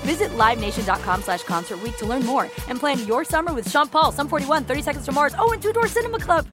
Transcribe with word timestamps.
Visit 0.00 0.30
LiveNation.com 0.30 1.22
slash 1.22 1.42
Concert 1.42 1.82
Week 1.82 1.96
to 1.98 2.06
learn 2.06 2.24
more 2.24 2.44
and 2.68 2.78
plan 2.78 2.98
your 3.06 3.24
summer 3.24 3.52
with 3.52 3.70
Sean 3.70 3.88
Paul, 3.88 4.12
Sum 4.12 4.28
41, 4.28 4.64
30 4.64 4.82
Seconds 4.82 5.04
to 5.06 5.12
Mars, 5.12 5.34
oh, 5.38 5.52
and 5.52 5.62
Two 5.62 5.72
Door 5.72 5.88
Cinema 5.88 6.18
Club. 6.18 6.46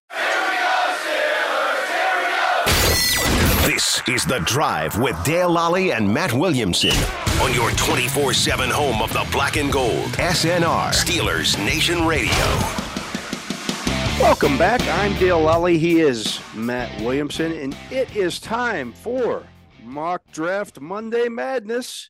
This 3.65 4.01
is 4.07 4.25
The 4.25 4.39
Drive 4.45 4.97
with 4.97 5.21
Dale 5.25 5.49
Lolley 5.49 5.95
and 5.95 6.11
Matt 6.11 6.31
Williamson 6.33 6.95
on 7.41 7.53
your 7.53 7.69
24 7.71 8.33
7 8.33 8.69
home 8.69 9.01
of 9.01 9.11
the 9.11 9.27
black 9.31 9.57
and 9.57 9.71
gold. 9.71 10.07
SNR, 10.13 10.91
Steelers 10.93 11.57
Nation 11.65 12.05
Radio. 12.05 12.31
Welcome 14.19 14.57
back. 14.57 14.81
I'm 14.81 15.13
Dale 15.19 15.39
Lolley. 15.39 15.77
He 15.77 15.99
is 15.99 16.39
Matt 16.55 16.89
Williamson, 17.01 17.51
and 17.51 17.77
it 17.91 18.15
is 18.15 18.39
time 18.39 18.93
for 18.93 19.43
Mock 19.83 20.23
Draft 20.31 20.79
Monday 20.79 21.29
Madness. 21.29 22.09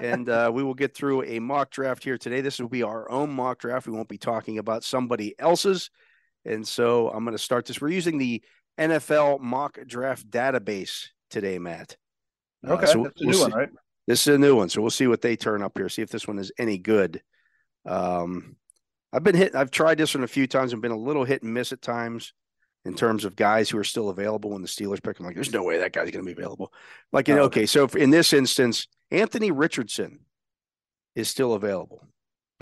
And 0.00 0.28
uh, 0.28 0.50
we 0.52 0.62
will 0.62 0.74
get 0.74 0.94
through 0.94 1.24
a 1.24 1.38
mock 1.38 1.70
draft 1.70 2.04
here 2.04 2.18
today. 2.18 2.40
This 2.40 2.58
will 2.58 2.68
be 2.68 2.82
our 2.82 3.10
own 3.10 3.30
mock 3.30 3.58
draft. 3.58 3.86
We 3.86 3.92
won't 3.92 4.08
be 4.08 4.18
talking 4.18 4.58
about 4.58 4.84
somebody 4.84 5.34
else's. 5.38 5.90
And 6.44 6.66
so 6.66 7.08
I'm 7.10 7.24
going 7.24 7.36
to 7.36 7.42
start 7.42 7.66
this. 7.66 7.80
We're 7.80 7.88
using 7.88 8.18
the 8.18 8.42
NFL 8.78 9.40
mock 9.40 9.78
draft 9.86 10.28
database 10.30 11.08
today, 11.28 11.58
Matt. 11.58 11.96
Uh, 12.66 12.72
okay, 12.72 12.84
uh, 12.84 12.86
so 12.86 13.02
that's 13.04 13.20
we'll 13.20 13.30
new 13.30 13.34
see. 13.34 13.42
one, 13.42 13.52
right? 13.52 13.68
This 14.06 14.26
is 14.26 14.34
a 14.34 14.38
new 14.38 14.56
one, 14.56 14.68
so 14.68 14.80
we'll 14.80 14.90
see 14.90 15.06
what 15.06 15.20
they 15.20 15.36
turn 15.36 15.62
up 15.62 15.76
here. 15.76 15.88
See 15.88 16.02
if 16.02 16.10
this 16.10 16.26
one 16.26 16.38
is 16.38 16.50
any 16.58 16.78
good. 16.78 17.22
Um, 17.86 18.56
I've 19.12 19.22
been 19.22 19.36
hit. 19.36 19.54
I've 19.54 19.70
tried 19.70 19.98
this 19.98 20.14
one 20.14 20.24
a 20.24 20.28
few 20.28 20.46
times 20.46 20.72
and 20.72 20.82
been 20.82 20.90
a 20.90 20.98
little 20.98 21.24
hit 21.24 21.42
and 21.42 21.52
miss 21.52 21.72
at 21.72 21.82
times 21.82 22.32
in 22.84 22.94
terms 22.94 23.24
of 23.24 23.36
guys 23.36 23.68
who 23.68 23.78
are 23.78 23.84
still 23.84 24.08
available 24.08 24.50
when 24.50 24.62
the 24.62 24.68
Steelers 24.68 25.02
pick. 25.02 25.18
I'm 25.18 25.26
like, 25.26 25.34
there's 25.34 25.52
no 25.52 25.62
way 25.62 25.78
that 25.78 25.92
guy's 25.92 26.10
going 26.10 26.24
to 26.24 26.34
be 26.34 26.40
available. 26.40 26.72
Like, 27.12 27.28
oh, 27.28 27.38
okay, 27.42 27.66
so 27.66 27.86
in 27.86 28.10
this 28.10 28.32
instance, 28.32 28.88
Anthony 29.10 29.50
Richardson 29.50 30.20
is 31.14 31.28
still 31.28 31.54
available. 31.54 32.06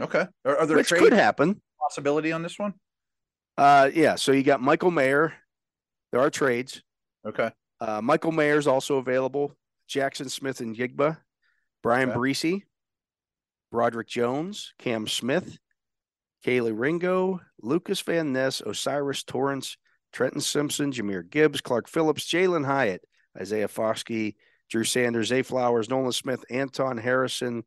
Okay, 0.00 0.26
are, 0.44 0.58
are 0.58 0.66
there 0.66 0.76
which 0.76 0.90
could 0.90 1.12
happen? 1.12 1.60
Possibility 1.80 2.32
on 2.32 2.42
this 2.42 2.58
one? 2.58 2.74
Uh, 3.56 3.90
yeah. 3.92 4.14
So 4.14 4.32
you 4.32 4.42
got 4.42 4.60
Michael 4.60 4.90
Mayer, 4.90 5.34
there 6.12 6.20
are 6.20 6.30
trades. 6.30 6.82
Okay. 7.26 7.50
Uh, 7.80 8.00
Michael 8.00 8.32
Mayer 8.32 8.58
is 8.58 8.66
also 8.66 8.96
available. 8.96 9.56
Jackson 9.88 10.28
Smith-Njigba, 10.28 11.18
Bryan 11.82 12.10
okay. 12.10 12.18
Bresee, 12.18 12.62
Broderick 13.72 14.08
Jones, 14.08 14.74
Cam 14.78 15.06
Smith, 15.06 15.58
Kelee 16.44 16.72
Ringo, 16.72 17.40
Lucas 17.60 18.00
Van 18.02 18.32
Ness, 18.32 18.62
O'Cyrus 18.64 19.22
Torrence, 19.22 19.76
Trenton 20.12 20.40
Simpson, 20.40 20.92
Jahmyr 20.92 21.28
Gibbs, 21.28 21.60
Clark 21.60 21.88
Phillips, 21.88 22.26
Jalin 22.30 22.64
Hyatt, 22.64 23.02
Isaiah 23.38 23.68
Foskey, 23.68 24.36
Drew 24.70 24.84
Sanders, 24.84 25.32
A. 25.32 25.42
Flowers, 25.42 25.88
Nolan 25.88 26.12
Smith, 26.12 26.44
Anton 26.50 26.98
Harrison. 26.98 27.64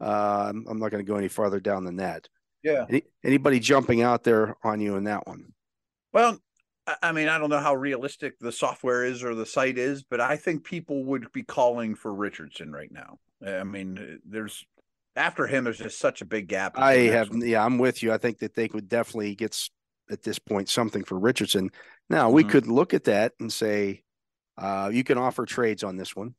Uh, 0.00 0.52
I'm 0.68 0.78
not 0.78 0.90
going 0.90 1.04
to 1.04 1.10
go 1.10 1.16
any 1.16 1.28
farther 1.28 1.60
down 1.60 1.84
than 1.84 1.96
that. 1.96 2.28
Yeah. 2.62 2.86
Any, 2.88 3.02
anybody 3.24 3.60
jumping 3.60 4.02
out 4.02 4.24
there 4.24 4.56
on 4.62 4.80
you 4.80 4.96
in 4.96 5.04
that 5.04 5.26
one? 5.26 5.52
Well, 6.12 6.38
I 7.02 7.12
mean, 7.12 7.28
I 7.28 7.38
don't 7.38 7.50
know 7.50 7.60
how 7.60 7.74
realistic 7.74 8.38
the 8.38 8.52
software 8.52 9.04
is 9.04 9.22
or 9.22 9.34
the 9.34 9.46
site 9.46 9.78
is, 9.78 10.02
but 10.02 10.20
I 10.20 10.36
think 10.36 10.64
people 10.64 11.04
would 11.04 11.32
be 11.32 11.42
calling 11.42 11.94
for 11.94 12.12
Richardson 12.12 12.72
right 12.72 12.92
now. 12.92 13.18
I 13.46 13.64
mean, 13.64 14.20
there's 14.26 14.64
after 15.16 15.46
him, 15.46 15.64
there's 15.64 15.78
just 15.78 15.98
such 15.98 16.20
a 16.20 16.26
big 16.26 16.48
gap. 16.48 16.78
I 16.78 16.94
have, 16.94 17.30
yeah, 17.34 17.64
I'm 17.64 17.78
with 17.78 18.02
you. 18.02 18.12
I 18.12 18.18
think 18.18 18.38
that 18.38 18.54
they 18.54 18.68
would 18.72 18.88
definitely 18.88 19.34
get 19.34 19.58
at 20.10 20.22
this 20.22 20.38
point 20.38 20.68
something 20.68 21.04
for 21.04 21.18
Richardson. 21.18 21.70
Now 22.10 22.30
we 22.30 22.42
mm-hmm. 22.42 22.50
could 22.50 22.66
look 22.66 22.92
at 22.94 23.04
that 23.04 23.32
and 23.40 23.52
say, 23.52 24.03
uh, 24.58 24.90
you 24.92 25.04
can 25.04 25.18
offer 25.18 25.44
trades 25.44 25.82
on 25.82 25.96
this 25.96 26.14
one. 26.14 26.34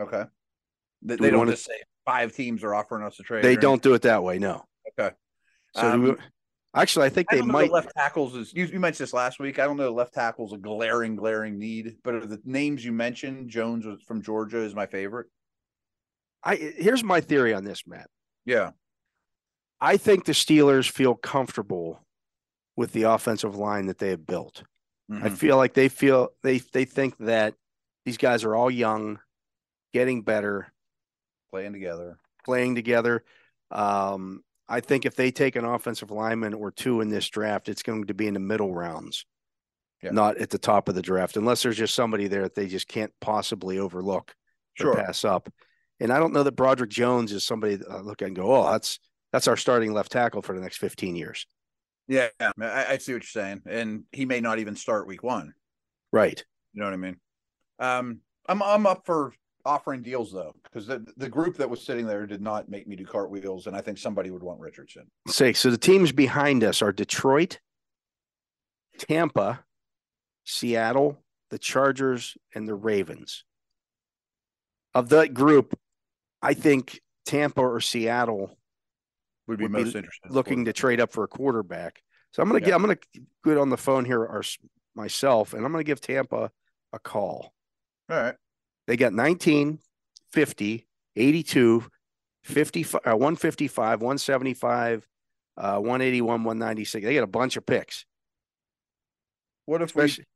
Okay. 0.00 0.24
They, 1.02 1.16
they 1.16 1.30
don't 1.30 1.48
just 1.48 1.66
to... 1.66 1.72
say 1.72 1.78
five 2.04 2.34
teams 2.34 2.64
are 2.64 2.74
offering 2.74 3.04
us 3.04 3.18
a 3.20 3.22
trade. 3.22 3.44
They 3.44 3.56
don't 3.56 3.82
do 3.82 3.94
it 3.94 4.02
that 4.02 4.22
way. 4.22 4.38
No. 4.38 4.64
Okay. 4.98 5.14
So 5.74 5.90
um, 5.90 6.02
we, 6.02 6.14
Actually, 6.76 7.06
I 7.06 7.08
think 7.08 7.28
they 7.30 7.38
I 7.38 7.42
might. 7.42 7.70
left 7.70 7.92
tackles 7.96 8.34
is 8.34 8.52
you, 8.52 8.64
you, 8.64 8.80
mentioned 8.80 9.06
this 9.06 9.12
last 9.12 9.38
week. 9.38 9.60
I 9.60 9.64
don't 9.64 9.76
know. 9.76 9.92
Left 9.92 10.12
tackles 10.12 10.52
a 10.52 10.58
glaring, 10.58 11.14
glaring 11.14 11.56
need, 11.56 11.98
but 12.02 12.28
the 12.28 12.40
names 12.44 12.84
you 12.84 12.90
mentioned, 12.90 13.48
Jones 13.48 13.86
from 14.04 14.22
Georgia 14.22 14.58
is 14.58 14.74
my 14.74 14.86
favorite. 14.86 15.28
I 16.42 16.56
here's 16.56 17.04
my 17.04 17.20
theory 17.20 17.54
on 17.54 17.62
this, 17.62 17.86
Matt. 17.86 18.10
Yeah, 18.44 18.72
I 19.80 19.96
think 19.96 20.24
the 20.24 20.32
Steelers 20.32 20.90
feel 20.90 21.14
comfortable 21.14 22.04
with 22.76 22.92
the 22.92 23.04
offensive 23.04 23.54
line 23.54 23.86
that 23.86 23.98
they 23.98 24.08
have 24.08 24.26
built. 24.26 24.64
Mm-hmm. 25.10 25.24
I 25.24 25.30
feel 25.30 25.56
like 25.56 25.74
they 25.74 25.88
feel 25.88 26.30
they 26.42 26.58
they 26.58 26.84
think 26.84 27.16
that 27.18 27.54
these 28.04 28.16
guys 28.16 28.44
are 28.44 28.54
all 28.54 28.70
young, 28.70 29.18
getting 29.92 30.22
better, 30.22 30.72
playing 31.50 31.72
together, 31.72 32.18
playing 32.44 32.74
together. 32.74 33.24
Um, 33.70 34.42
I 34.68 34.80
think 34.80 35.04
if 35.04 35.14
they 35.14 35.30
take 35.30 35.56
an 35.56 35.64
offensive 35.64 36.10
lineman 36.10 36.54
or 36.54 36.70
two 36.70 37.00
in 37.00 37.10
this 37.10 37.28
draft, 37.28 37.68
it's 37.68 37.82
going 37.82 38.06
to 38.06 38.14
be 38.14 38.26
in 38.26 38.34
the 38.34 38.40
middle 38.40 38.74
rounds, 38.74 39.26
yeah. 40.02 40.10
not 40.10 40.38
at 40.38 40.50
the 40.50 40.58
top 40.58 40.88
of 40.88 40.94
the 40.94 41.02
draft, 41.02 41.36
unless 41.36 41.62
there's 41.62 41.76
just 41.76 41.94
somebody 41.94 42.28
there 42.28 42.42
that 42.42 42.54
they 42.54 42.66
just 42.66 42.88
can't 42.88 43.12
possibly 43.20 43.78
overlook 43.78 44.34
sure. 44.74 44.92
or 44.92 45.04
pass 45.04 45.24
up. 45.24 45.52
And 46.00 46.12
I 46.12 46.18
don't 46.18 46.32
know 46.32 46.42
that 46.42 46.56
Broderick 46.56 46.90
Jones 46.90 47.32
is 47.32 47.44
somebody 47.44 47.76
that 47.76 47.90
I 47.90 48.00
look 48.00 48.22
at 48.22 48.28
and 48.28 48.36
go, 48.36 48.54
oh, 48.54 48.70
that's 48.72 48.98
that's 49.32 49.48
our 49.48 49.56
starting 49.56 49.92
left 49.92 50.12
tackle 50.12 50.42
for 50.42 50.54
the 50.54 50.60
next 50.60 50.78
15 50.78 51.16
years. 51.16 51.46
Yeah, 52.06 52.28
I, 52.40 52.86
I 52.90 52.98
see 52.98 53.14
what 53.14 53.22
you're 53.22 53.42
saying, 53.42 53.62
and 53.66 54.04
he 54.12 54.26
may 54.26 54.40
not 54.40 54.58
even 54.58 54.76
start 54.76 55.06
week 55.06 55.22
one. 55.22 55.54
Right. 56.12 56.44
You 56.72 56.80
know 56.80 56.86
what 56.86 56.94
I 56.94 56.98
mean? 56.98 57.16
Um, 57.78 58.20
I'm 58.46 58.62
I'm 58.62 58.86
up 58.86 59.06
for 59.06 59.32
offering 59.64 60.02
deals 60.02 60.30
though, 60.32 60.54
because 60.62 60.86
the, 60.86 61.06
the 61.16 61.28
group 61.28 61.56
that 61.56 61.70
was 61.70 61.82
sitting 61.82 62.06
there 62.06 62.26
did 62.26 62.42
not 62.42 62.68
make 62.68 62.86
me 62.86 62.96
do 62.96 63.06
cartwheels, 63.06 63.66
and 63.66 63.74
I 63.74 63.80
think 63.80 63.98
somebody 63.98 64.30
would 64.30 64.42
want 64.42 64.60
Richardson. 64.60 65.06
Say 65.28 65.52
so. 65.54 65.70
The 65.70 65.78
teams 65.78 66.12
behind 66.12 66.62
us 66.62 66.82
are 66.82 66.92
Detroit, 66.92 67.60
Tampa, 68.98 69.64
Seattle, 70.44 71.22
the 71.50 71.58
Chargers, 71.58 72.36
and 72.54 72.68
the 72.68 72.74
Ravens. 72.74 73.44
Of 74.94 75.08
that 75.08 75.34
group, 75.34 75.78
I 76.42 76.54
think 76.54 77.00
Tampa 77.24 77.62
or 77.62 77.80
Seattle 77.80 78.56
would 79.46 79.58
be 79.58 79.64
would 79.64 79.72
most 79.72 79.92
be 79.92 79.98
interested. 79.98 80.30
Looking 80.30 80.64
to 80.64 80.72
trade 80.72 81.00
up 81.00 81.12
for 81.12 81.24
a 81.24 81.28
quarterback. 81.28 82.02
So 82.32 82.42
I'm 82.42 82.48
gonna 82.48 82.60
yeah. 82.60 82.66
get 82.66 82.74
I'm 82.74 82.80
gonna 82.82 82.98
get 83.44 83.58
on 83.58 83.70
the 83.70 83.76
phone 83.76 84.04
here 84.04 84.26
our, 84.26 84.42
myself, 84.94 85.54
and 85.54 85.64
I'm 85.64 85.72
gonna 85.72 85.84
give 85.84 86.00
Tampa 86.00 86.50
a 86.92 86.98
call. 86.98 87.52
All 88.10 88.16
right. 88.16 88.34
They 88.86 88.96
got 88.96 89.12
19, 89.12 89.78
50, 90.32 90.86
82, 91.16 91.84
50, 92.42 92.84
uh, 92.84 92.98
155, 93.16 94.02
175, 94.02 95.08
uh, 95.56 95.78
181, 95.78 96.44
196. 96.44 97.04
They 97.04 97.14
got 97.14 97.24
a 97.24 97.26
bunch 97.26 97.56
of 97.56 97.64
picks. 97.64 98.04
What 99.66 99.80
if 99.80 99.90
Especially, 99.90 100.26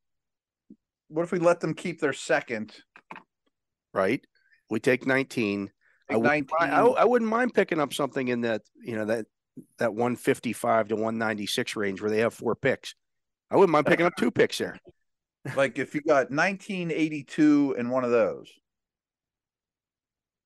we 0.70 0.76
what 1.08 1.22
if 1.24 1.32
we 1.32 1.38
let 1.38 1.60
them 1.60 1.74
keep 1.74 2.00
their 2.00 2.14
second? 2.14 2.74
Right. 3.92 4.24
We 4.70 4.80
take 4.80 5.06
19. 5.06 5.70
I, 6.10 6.16
19. 6.16 6.48
I, 6.58 6.80
I, 6.80 7.04
wouldn't 7.04 7.30
mind 7.30 7.54
picking 7.54 7.80
up 7.80 7.92
something 7.92 8.28
in 8.28 8.42
that, 8.42 8.62
you 8.82 8.96
know, 8.96 9.04
that 9.06 9.26
that 9.78 9.92
155 9.92 10.88
to 10.88 10.94
196 10.94 11.76
range 11.76 12.00
where 12.00 12.10
they 12.10 12.20
have 12.20 12.32
four 12.32 12.54
picks. 12.54 12.94
I 13.50 13.56
wouldn't 13.56 13.72
mind 13.72 13.86
picking 13.86 14.06
up 14.06 14.14
two 14.16 14.30
picks 14.30 14.58
there 14.58 14.78
like 15.56 15.78
if 15.78 15.94
you 15.94 16.00
got 16.00 16.30
1982 16.30 17.76
and 17.78 17.90
one 17.90 18.04
of 18.04 18.10
those. 18.10 18.50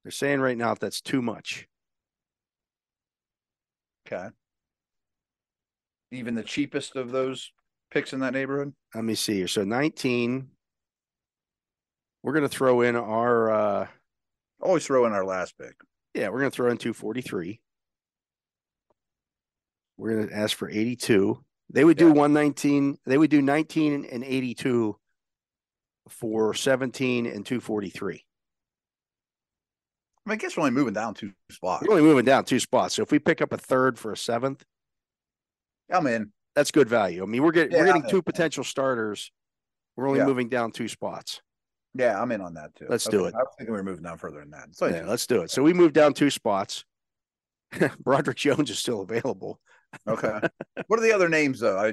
They're 0.03 0.13
saying 0.13 0.41
right 0.41 0.57
now 0.57 0.75
that's 0.75 1.01
too 1.01 1.23
much. 1.23 1.69
Okay. 4.07 4.29
Even 6.11 6.35
the 6.35 6.43
cheapest 6.43 6.97
of 6.97 7.13
those 7.13 7.53
picks 7.91 8.13
in 8.13 8.21
that 8.21 8.35
neighborhood? 8.35 8.75
Let 8.95 9.05
me 9.05 9.15
see 9.15 9.35
here. 9.35 9.49
So 9.49 9.65
19. 9.65 10.49
We're 12.23 12.33
going 12.33 12.43
to 12.43 12.49
throw 12.49 12.83
in 12.83 12.95
our, 12.95 13.51
uh, 13.51 13.87
Always 14.63 14.87
throw 14.87 15.05
in 15.07 15.13
our 15.13 15.25
last 15.25 15.59
pick. 15.59 15.75
yeah, 16.15 16.29
we're 16.29 16.39
going 16.41 16.51
to 16.51 16.55
throw 16.55 16.71
in 16.71 16.79
243. 16.79 17.61
We're 19.99 20.15
going 20.17 20.29
to 20.29 20.35
ask 20.35 20.57
for 20.57 20.69
82. 20.71 21.43
They 21.71 21.85
would 21.85 21.97
do 21.97 22.09
119. 22.09 22.99
They 23.07 23.19
would 23.19 23.31
do 23.31 23.43
19 23.43 24.05
and 24.11 24.25
82 24.25 24.97
for 26.09 26.55
17 26.55 27.27
and 27.27 27.45
243. 27.47 28.25
I, 30.25 30.31
mean, 30.31 30.33
I 30.35 30.37
guess 30.37 30.57
we're 30.57 30.63
only 30.63 30.73
moving 30.73 30.95
down 30.95 31.15
two 31.15 31.33
spots. 31.51 31.85
We're 31.87 31.95
only 31.95 32.05
moving 32.09 32.25
down 32.25 32.45
two 32.45 32.61
spots. 32.61 32.95
So 32.95 33.03
if 33.03 33.11
we 33.11 33.19
pick 33.19 33.41
up 33.43 33.53
a 33.53 33.59
third 33.59 33.99
for 33.99 34.13
a 34.13 34.17
seventh, 34.17 34.65
I'm 35.91 36.07
in. 36.07 36.33
that's 36.55 36.71
good 36.71 36.89
value. 36.89 37.23
I 37.23 37.27
mean, 37.27 37.43
we're 37.43 37.51
getting 37.53 37.77
we're 37.77 37.87
getting 37.87 38.05
I'm 38.05 38.09
two 38.09 38.17
in. 38.19 38.23
potential 38.23 38.65
starters. 38.65 39.31
We're 39.97 40.07
only 40.07 40.21
Yeah. 40.21 40.27
moving 40.27 40.49
down 40.49 40.71
two 40.73 40.89
spots. 40.89 41.41
Yeah, 41.95 42.21
I'm 42.21 42.33
in 42.33 42.41
on 42.41 42.55
that 42.55 42.75
too. 42.75 42.87
Let's 42.89 43.05
do 43.05 43.27
it. 43.27 43.35
I 43.35 43.39
was 43.39 43.55
thinking 43.59 43.73
we 43.73 43.79
were 43.79 43.85
moving 43.85 44.05
down 44.05 44.19
further 44.19 44.41
than 44.41 44.51
that. 44.51 44.69
So 44.73 44.87
Yeah, 44.87 45.05
let's 45.07 45.27
do 45.27 45.43
it. 45.43 45.51
So 45.51 45.63
we 45.63 45.73
moved 45.73 45.95
down 45.95 46.15
two 46.15 46.31
spots. 46.31 46.85
Broderick 48.01 48.39
Jones 48.39 48.71
is 48.71 48.79
still 48.79 49.03
available. 49.03 49.61
okay. 50.09 50.41
what 50.87 50.99
are 50.99 51.03
the 51.03 51.13
other 51.13 51.29
names 51.29 51.61
though? 51.61 51.79
I 51.79 51.93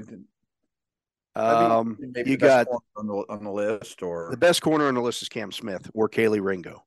Um, 1.36 1.98
maybe 2.00 2.32
you 2.32 2.38
got 2.38 2.68
on 2.96 3.08
the 3.08 3.26
on 3.30 3.44
the 3.44 3.52
list, 3.52 4.02
or 4.02 4.30
the 4.32 4.38
best 4.38 4.62
corner 4.62 4.88
on 4.88 4.96
the 4.96 5.02
list 5.02 5.22
is 5.22 5.30
Cam 5.30 5.52
Smith 5.52 5.90
or 5.94 6.10
Kelee 6.10 6.42
Ringo. 6.42 6.84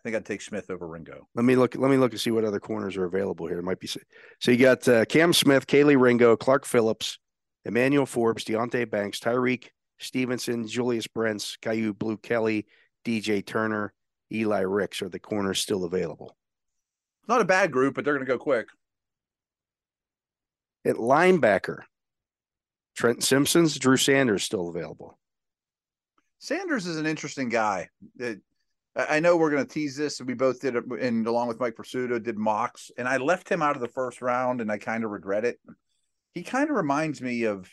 I 0.00 0.02
think 0.02 0.16
I'd 0.16 0.24
take 0.24 0.40
Smith 0.40 0.70
over 0.70 0.86
Ringo. 0.86 1.28
Let 1.34 1.44
me 1.44 1.56
look. 1.56 1.76
Let 1.76 1.90
me 1.90 1.98
look 1.98 2.12
and 2.12 2.20
see 2.20 2.30
what 2.30 2.44
other 2.44 2.60
corners 2.60 2.96
are 2.96 3.04
available 3.04 3.46
here. 3.46 3.58
It 3.58 3.64
might 3.64 3.80
be 3.80 3.86
so. 3.86 4.00
so 4.40 4.50
you 4.50 4.56
got 4.56 4.86
uh, 4.88 5.04
Cam 5.04 5.32
Smith, 5.32 5.66
Kelee 5.66 6.00
Ringo, 6.00 6.36
Clark 6.36 6.64
Phillips, 6.64 7.18
Emmanuel 7.64 8.06
Forbes, 8.06 8.44
Deonte 8.44 8.88
Banks, 8.90 9.20
Tyrique 9.20 9.68
Stevenson, 10.00 10.66
Julius 10.66 11.06
Brents, 11.06 11.56
Kyu 11.56 11.94
Blu 11.94 12.16
Kelly, 12.16 12.66
DJ 13.04 13.44
Turner, 13.44 13.92
Eli 14.32 14.60
Ricks 14.60 15.02
are 15.02 15.08
the 15.08 15.18
corners 15.18 15.60
still 15.60 15.84
available. 15.84 16.36
Not 17.28 17.40
a 17.40 17.44
bad 17.44 17.70
group, 17.70 17.94
but 17.94 18.04
they're 18.04 18.14
going 18.14 18.26
to 18.26 18.32
go 18.32 18.38
quick. 18.38 18.68
At 20.84 20.96
linebacker, 20.96 21.80
Trent 22.96 23.22
Simpsons, 23.22 23.78
Drew 23.78 23.96
Sanders 23.96 24.44
still 24.44 24.68
available. 24.68 25.18
Sanders 26.38 26.86
is 26.86 26.96
an 26.96 27.06
interesting 27.06 27.50
guy. 27.50 27.88
It, 28.18 28.40
I 28.96 29.16
I 29.16 29.20
know 29.20 29.36
we're 29.36 29.50
going 29.50 29.66
to 29.66 29.72
tease 29.72 29.96
this, 29.96 30.20
and 30.20 30.28
we 30.28 30.34
both 30.34 30.60
did 30.60 30.74
it, 30.74 30.84
and 31.00 31.26
along 31.26 31.48
with 31.48 31.60
Mike 31.60 31.74
Prisuta, 31.74 32.22
did 32.22 32.38
mocks, 32.38 32.90
and 32.96 33.06
I 33.06 33.18
left 33.18 33.48
him 33.48 33.62
out 33.62 33.76
of 33.76 33.82
the 33.82 33.88
first 33.88 34.22
round, 34.22 34.60
and 34.60 34.72
I 34.72 34.78
kind 34.78 35.04
of 35.04 35.10
regret 35.10 35.44
it. 35.44 35.60
He 36.32 36.42
kind 36.42 36.70
of 36.70 36.76
reminds 36.76 37.20
me 37.20 37.44
of. 37.44 37.68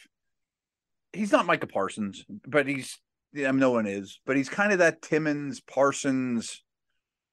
He's 1.13 1.31
not 1.31 1.45
Micah 1.45 1.67
Parsons, 1.67 2.25
but 2.45 2.67
he's. 2.67 2.99
Yeah, 3.33 3.51
no 3.51 3.71
one 3.71 3.85
is, 3.85 4.19
but 4.25 4.37
he's 4.37 4.49
kind 4.49 4.71
of 4.71 4.79
that 4.79 5.01
Timmons 5.01 5.59
Parsons, 5.59 6.63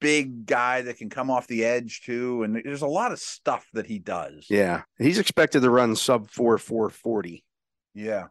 big 0.00 0.44
guy 0.44 0.82
that 0.82 0.98
can 0.98 1.08
come 1.08 1.30
off 1.30 1.46
the 1.46 1.64
edge 1.64 2.02
too, 2.04 2.42
and 2.42 2.60
there's 2.64 2.82
a 2.82 2.86
lot 2.86 3.12
of 3.12 3.20
stuff 3.20 3.66
that 3.74 3.86
he 3.86 4.00
does. 4.00 4.46
Yeah, 4.50 4.82
he's 4.98 5.18
expected 5.18 5.62
to 5.62 5.70
run 5.70 5.94
sub 5.94 6.28
four 6.30 6.58
four 6.58 6.90
forty. 6.90 7.44
Yeah. 7.94 8.24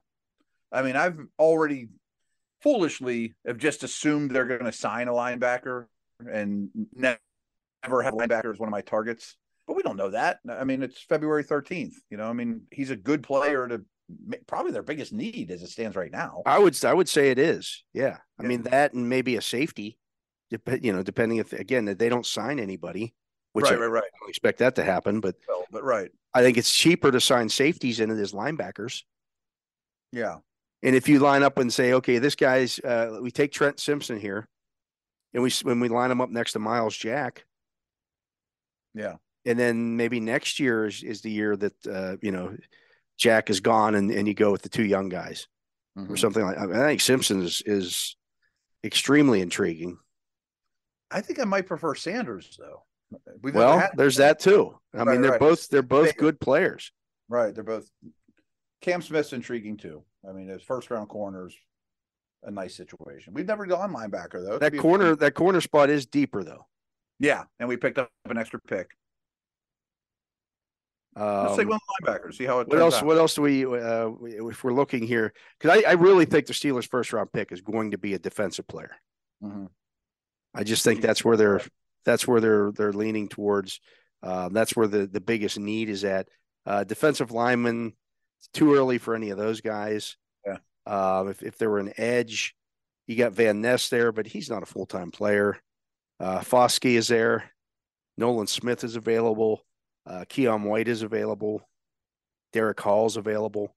I 0.71 0.81
mean, 0.81 0.95
I've 0.95 1.19
already 1.39 1.89
foolishly 2.61 3.33
have 3.45 3.57
just 3.57 3.83
assumed 3.83 4.31
they're 4.31 4.45
going 4.45 4.65
to 4.65 4.71
sign 4.71 5.07
a 5.07 5.11
linebacker 5.11 5.85
and 6.19 6.69
never 6.93 7.17
have 8.01 8.13
a 8.13 8.17
linebacker 8.17 8.51
as 8.51 8.59
one 8.59 8.67
of 8.67 8.71
my 8.71 8.81
targets. 8.81 9.37
But 9.67 9.75
we 9.75 9.83
don't 9.83 9.97
know 9.97 10.09
that. 10.09 10.39
I 10.49 10.63
mean, 10.63 10.83
it's 10.83 11.01
February 11.03 11.43
13th. 11.43 11.93
You 12.09 12.17
know, 12.17 12.25
I 12.25 12.33
mean, 12.33 12.63
he's 12.71 12.89
a 12.89 12.95
good 12.95 13.23
player 13.23 13.67
to 13.67 13.81
probably 14.47 14.71
their 14.71 14.83
biggest 14.83 15.13
need 15.13 15.49
as 15.51 15.61
it 15.63 15.69
stands 15.69 15.95
right 15.95 16.11
now. 16.11 16.41
I 16.45 16.59
would 16.59 16.83
I 16.85 16.93
would 16.93 17.09
say 17.09 17.29
it 17.31 17.39
is. 17.39 17.83
Yeah, 17.93 18.17
I 18.39 18.43
Yeah. 18.43 18.49
mean 18.49 18.63
that 18.63 18.93
and 18.93 19.07
maybe 19.09 19.35
a 19.35 19.41
safety. 19.41 19.97
Dep- 20.49 20.83
you 20.83 20.91
know, 20.93 21.03
depending 21.03 21.37
if 21.39 21.53
again 21.53 21.85
that 21.85 21.99
they 21.99 22.09
don't 22.09 22.25
sign 22.25 22.59
anybody, 22.59 23.13
which 23.53 23.63
right, 23.65 23.73
I 23.73 23.77
right, 23.77 23.87
right. 23.87 24.03
don't 24.19 24.29
expect 24.29 24.59
that 24.59 24.75
to 24.75 24.83
happen. 24.83 25.19
But 25.19 25.35
Well, 25.47 25.65
but 25.71 25.83
right. 25.83 26.11
I 26.33 26.41
think 26.41 26.57
it's 26.57 26.71
cheaper 26.75 27.11
to 27.11 27.21
sign 27.21 27.49
safeties 27.49 27.97
than 27.99 28.11
it 28.11 28.19
is 28.19 28.33
linebackers. 28.33 29.03
Yeah. 30.11 30.37
And 30.83 30.95
if 30.95 31.07
you 31.07 31.19
line 31.19 31.43
up 31.43 31.57
and 31.57 31.71
say, 31.71 31.93
okay, 31.93 32.17
this 32.17 32.35
guy's, 32.35 32.77
uh, 32.79 33.19
we 33.21 33.31
take 33.31 33.51
Trent 33.53 33.79
Simpson 33.79 34.19
here, 34.19 34.49
and 35.33 35.41
we 35.41 35.49
when 35.63 35.79
we 35.79 35.87
line 35.89 36.11
him 36.11 36.19
up 36.21 36.29
next 36.29 36.51
to 36.53 36.59
Myles 36.59 36.95
Jack, 36.97 37.45
Yeah. 38.93 39.15
and 39.45 39.57
then 39.57 39.95
maybe 39.97 40.19
next 40.19 40.59
year 40.59 40.85
is, 40.85 41.01
is 41.01 41.21
the 41.21 41.31
year 41.31 41.55
that 41.55 41.87
uh, 41.87 42.17
you 42.21 42.31
know 42.31 42.55
Jack 43.17 43.49
is 43.49 43.59
gone, 43.59 43.95
and, 43.95 44.09
and 44.11 44.27
you 44.27 44.33
go 44.33 44.51
with 44.51 44.61
the 44.63 44.69
two 44.69 44.85
young 44.85 45.09
guys 45.09 45.47
or 45.95 46.03
Mhm. 46.03 46.19
something 46.19 46.43
like. 46.43 46.57
I, 46.57 46.65
mean, 46.65 46.75
I 46.75 46.85
think 46.87 47.01
Simpson 47.01 47.41
is 47.41 47.61
is 47.65 48.15
extremely 48.83 49.41
intriguing. 49.41 49.97
I 51.11 51.21
think 51.21 51.39
I 51.39 51.43
might 51.45 51.67
prefer 51.67 51.95
Sanders 51.95 52.57
though. 52.59 52.83
We've 53.41 53.53
Well, 53.53 53.77
had- 53.79 53.91
there's 53.95 54.15
that 54.17 54.39
too. 54.39 54.79
I 54.93 54.97
Right, 55.03 55.07
mean, 55.13 55.21
they're 55.21 55.31
right. 55.31 55.39
both 55.39 55.67
they're 55.69 55.83
both 55.83 56.07
Big- 56.09 56.17
good 56.17 56.39
players. 56.39 56.91
Right. 57.29 57.53
They're 57.53 57.63
both 57.63 57.89
Cam 58.81 59.01
Smith's 59.01 59.31
intriguing 59.33 59.77
too. 59.77 60.03
I 60.27 60.31
mean, 60.31 60.47
his 60.47 60.63
first 60.63 60.89
round 60.89 61.09
corners, 61.09 61.55
a 62.41 62.49
nice 62.51 62.75
situation. 62.75 63.33
We've 63.33 63.45
never 63.45 63.65
gone 63.67 63.93
linebacker 63.93 64.43
though. 64.43 64.57
That 64.57 64.71
be 64.71 64.79
a- 64.79 64.81
corner 64.81 65.15
that 65.15 65.35
corner 65.35 65.61
spot 65.61 65.89
is 65.91 66.05
deeper 66.07 66.43
though. 66.43 66.65
Yeah, 67.19 67.43
and 67.59 67.69
we 67.69 67.77
picked 67.77 67.99
up 67.99 68.09
an 68.25 68.37
extra 68.39 68.59
pick. 68.59 68.89
Let's 71.15 71.55
take 71.57 71.65
Um, 71.65 71.69
one 71.71 71.79
linebacker. 72.01 72.33
See 72.33 72.45
how 72.45 72.59
it. 72.59 72.67
What 72.67 72.71
turns 72.77 72.81
else? 72.81 72.95
out. 72.95 73.05
What 73.05 73.17
else 73.17 73.35
do 73.35 73.41
we? 73.43 73.65
Uh, 73.65 74.07
we- 74.09 74.49
if 74.49 74.63
we're 74.63 74.73
looking 74.73 75.03
here, 75.03 75.33
because 75.59 75.83
I, 75.83 75.89
I 75.89 75.93
really 75.93 76.25
think 76.25 76.47
the 76.47 76.53
Steelers' 76.53 76.87
first 76.89 77.13
round 77.13 77.31
pick 77.31 77.51
is 77.51 77.61
going 77.61 77.91
to 77.91 77.97
be 77.97 78.13
a 78.13 78.19
defensive 78.19 78.67
player. 78.67 78.95
Mhm. 79.43 79.69
I 80.55 80.63
just 80.63 80.83
think 80.83 81.01
that's 81.01 81.23
where 81.23 81.37
they're 81.37 81.61
that's 82.05 82.27
where 82.27 82.39
they're 82.41 82.71
they're 82.71 82.93
leaning 82.93 83.27
towards. 83.29 83.79
Uh, 84.21 84.49
that's 84.49 84.75
where 84.75 84.87
the 84.87 85.05
the 85.07 85.21
biggest 85.21 85.59
need 85.59 85.89
is 85.89 86.03
at. 86.03 86.27
Uh, 86.65 86.83
defensive 86.83 87.31
lineman, 87.31 87.93
too 88.53 88.73
early 88.73 88.97
for 88.97 89.15
any 89.15 89.29
of 89.31 89.37
those 89.37 89.61
guys. 89.61 90.15
Yeah. 90.45 90.57
Uh, 90.85 91.25
if 91.29 91.43
if 91.43 91.57
there 91.57 91.69
were 91.69 91.79
an 91.79 91.93
edge, 91.97 92.55
you 93.07 93.15
got 93.17 93.33
Van 93.33 93.61
Ness 93.61 93.89
there, 93.89 94.11
but 94.11 94.25
he's 94.27 94.49
not 94.49 94.63
a 94.63 94.67
full 94.67 94.85
time 94.85 95.11
player. 95.11 95.57
Uh, 96.19 96.39
Foskey 96.39 96.95
is 96.95 97.07
there. 97.09 97.51
Nolan 98.17 98.47
Smith 98.47 98.83
is 98.83 98.95
available. 98.95 99.65
Uh, 100.05 100.25
Keion 100.29 100.63
White 100.63 100.87
is 100.87 101.01
available. 101.01 101.67
Derick 102.51 102.79
Hall's 102.79 103.17
available. 103.17 103.75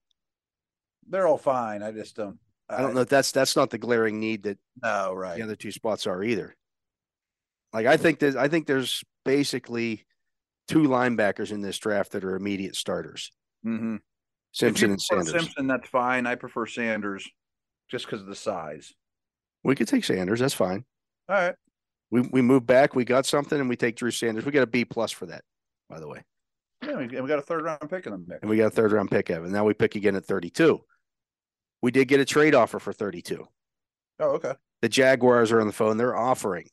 They're 1.09 1.27
all 1.27 1.39
fine. 1.39 1.83
I 1.83 1.93
just 1.93 2.17
don't. 2.17 2.39
I 2.69 2.83
don't 2.83 2.95
know 2.95 3.03
if 3.03 3.09
that's 3.09 3.31
that's 3.31 3.55
not 3.55 3.71
the 3.71 3.79
glaring 3.79 4.19
need 4.19 4.43
that 4.43 4.59
No, 4.83 5.15
right. 5.15 5.37
the 5.37 5.43
other 5.43 5.55
two 5.55 5.71
spots 5.71 6.07
are 6.07 6.23
either. 6.25 6.57
Like 7.73 7.87
I 7.87 7.97
think 7.97 8.19
that 8.21 8.37
I 8.37 8.49
think 8.49 8.67
there's 8.67 9.05
basically 9.25 10.05
two 10.67 10.83
linebackers 10.89 11.53
in 11.53 11.61
this 11.61 11.79
draft 11.79 12.13
that 12.13 12.25
are 12.25 12.35
immediate 12.35 12.75
starters. 12.75 13.31
Mm-hmm. 13.65 13.97
Simpson 14.53 14.93
and 14.93 15.01
Sanders. 15.01 15.31
Simpson, 15.31 15.67
that's 15.67 15.89
fine. 15.89 16.27
I 16.27 16.35
prefer 16.35 16.67
Sanders, 16.67 17.29
just 17.91 18.07
because 18.07 18.21
of 18.23 18.27
the 18.27 18.35
size. 18.35 18.93
We 19.63 19.75
could 19.75 19.89
take 19.89 20.05
Sanders. 20.05 20.41
That's 20.41 20.55
fine. 20.55 20.85
All 21.29 21.37
right. 21.37 21.55
We 22.11 22.23
we 22.23 22.43
move 22.43 22.67
back. 22.67 22.95
We 22.95 23.05
got 23.05 23.27
something, 23.27 23.61
and 23.61 23.69
we 23.69 23.77
take 23.77 23.97
Drew 23.97 24.11
Sanders. 24.11 24.45
We 24.45 24.53
got 24.53 24.63
a 24.63 24.67
B 24.67 24.85
plus 24.85 25.13
for 25.13 25.27
that, 25.27 25.43
by 25.89 26.01
the 26.01 26.09
way. 26.09 26.23
Yeah, 26.83 26.97
we, 26.97 27.05
and 27.05 27.23
we 27.23 27.29
got 27.29 27.39
a 27.39 27.43
third 27.43 27.65
round 27.65 27.89
pick 27.89 28.07
in 28.07 28.13
the 28.13 28.19
mix. 28.19 28.41
And 28.43 28.51
we 28.51 28.59
got 28.59 28.67
a 28.67 28.71
third 28.71 28.93
round 28.93 29.11
pick, 29.11 29.31
Evan. 29.31 29.53
Now 29.53 29.65
we 29.65 29.75
pick 29.75 29.95
again 29.95 30.15
at 30.17 30.25
32. 30.25 30.81
We 31.83 31.91
did 31.91 32.09
get 32.09 32.21
a 32.21 32.25
trade 32.25 32.55
offer 32.55 32.79
for 32.79 32.93
32. 32.93 33.47
Oh, 34.21 34.25
okay. 34.31 34.55
The 34.83 34.89
Jaguars 34.89 35.53
are 35.53 35.61
on 35.61 35.67
the 35.67 35.73
phone. 35.73 35.97
They're 35.97 36.17
offering 36.17 36.69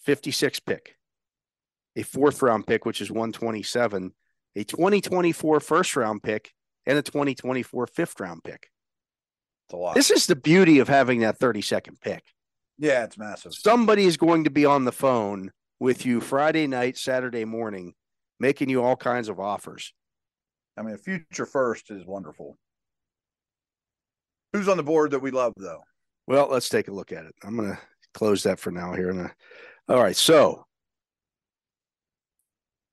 56 0.00 0.60
pick, 0.60 0.96
a 1.96 2.02
fourth 2.02 2.42
round 2.42 2.66
pick, 2.66 2.84
which 2.84 3.00
is 3.00 3.10
127, 3.10 4.12
a 4.56 4.64
2024 4.64 5.60
first 5.60 5.96
round 5.96 6.22
pick, 6.22 6.52
and 6.86 6.98
a 6.98 7.02
2024 7.02 7.86
fifth 7.86 8.20
round 8.20 8.44
pick. 8.44 8.68
It's 9.66 9.74
a 9.74 9.76
lot. 9.76 9.94
This 9.94 10.10
is 10.10 10.26
the 10.26 10.36
beauty 10.36 10.78
of 10.78 10.88
having 10.88 11.20
that 11.20 11.38
32nd 11.38 12.00
pick. 12.00 12.22
yeah, 12.78 13.04
it's 13.04 13.16
massive. 13.16 13.54
Somebody 13.54 14.04
is 14.04 14.16
going 14.16 14.44
to 14.44 14.50
be 14.50 14.66
on 14.66 14.84
the 14.84 14.92
phone 14.92 15.50
with 15.84 16.06
you 16.06 16.18
Friday 16.18 16.66
night, 16.66 16.96
Saturday 16.96 17.44
morning, 17.44 17.92
making 18.40 18.70
you 18.70 18.82
all 18.82 18.96
kinds 18.96 19.28
of 19.28 19.38
offers. 19.38 19.92
I 20.78 20.82
mean, 20.82 20.94
a 20.94 20.98
future 20.98 21.44
first 21.44 21.90
is 21.90 22.06
wonderful. 22.06 22.56
Who's 24.54 24.66
on 24.66 24.78
the 24.78 24.82
board 24.82 25.10
that 25.10 25.20
we 25.20 25.30
love 25.30 25.52
though? 25.58 25.82
Well, 26.26 26.48
let's 26.50 26.70
take 26.70 26.88
a 26.88 26.92
look 26.92 27.12
at 27.12 27.26
it. 27.26 27.34
I'm 27.44 27.54
going 27.54 27.72
to 27.72 27.78
close 28.14 28.44
that 28.44 28.58
for 28.58 28.70
now 28.70 28.94
here. 28.94 29.10
And 29.10 29.30
all 29.86 30.02
right, 30.02 30.16
so 30.16 30.64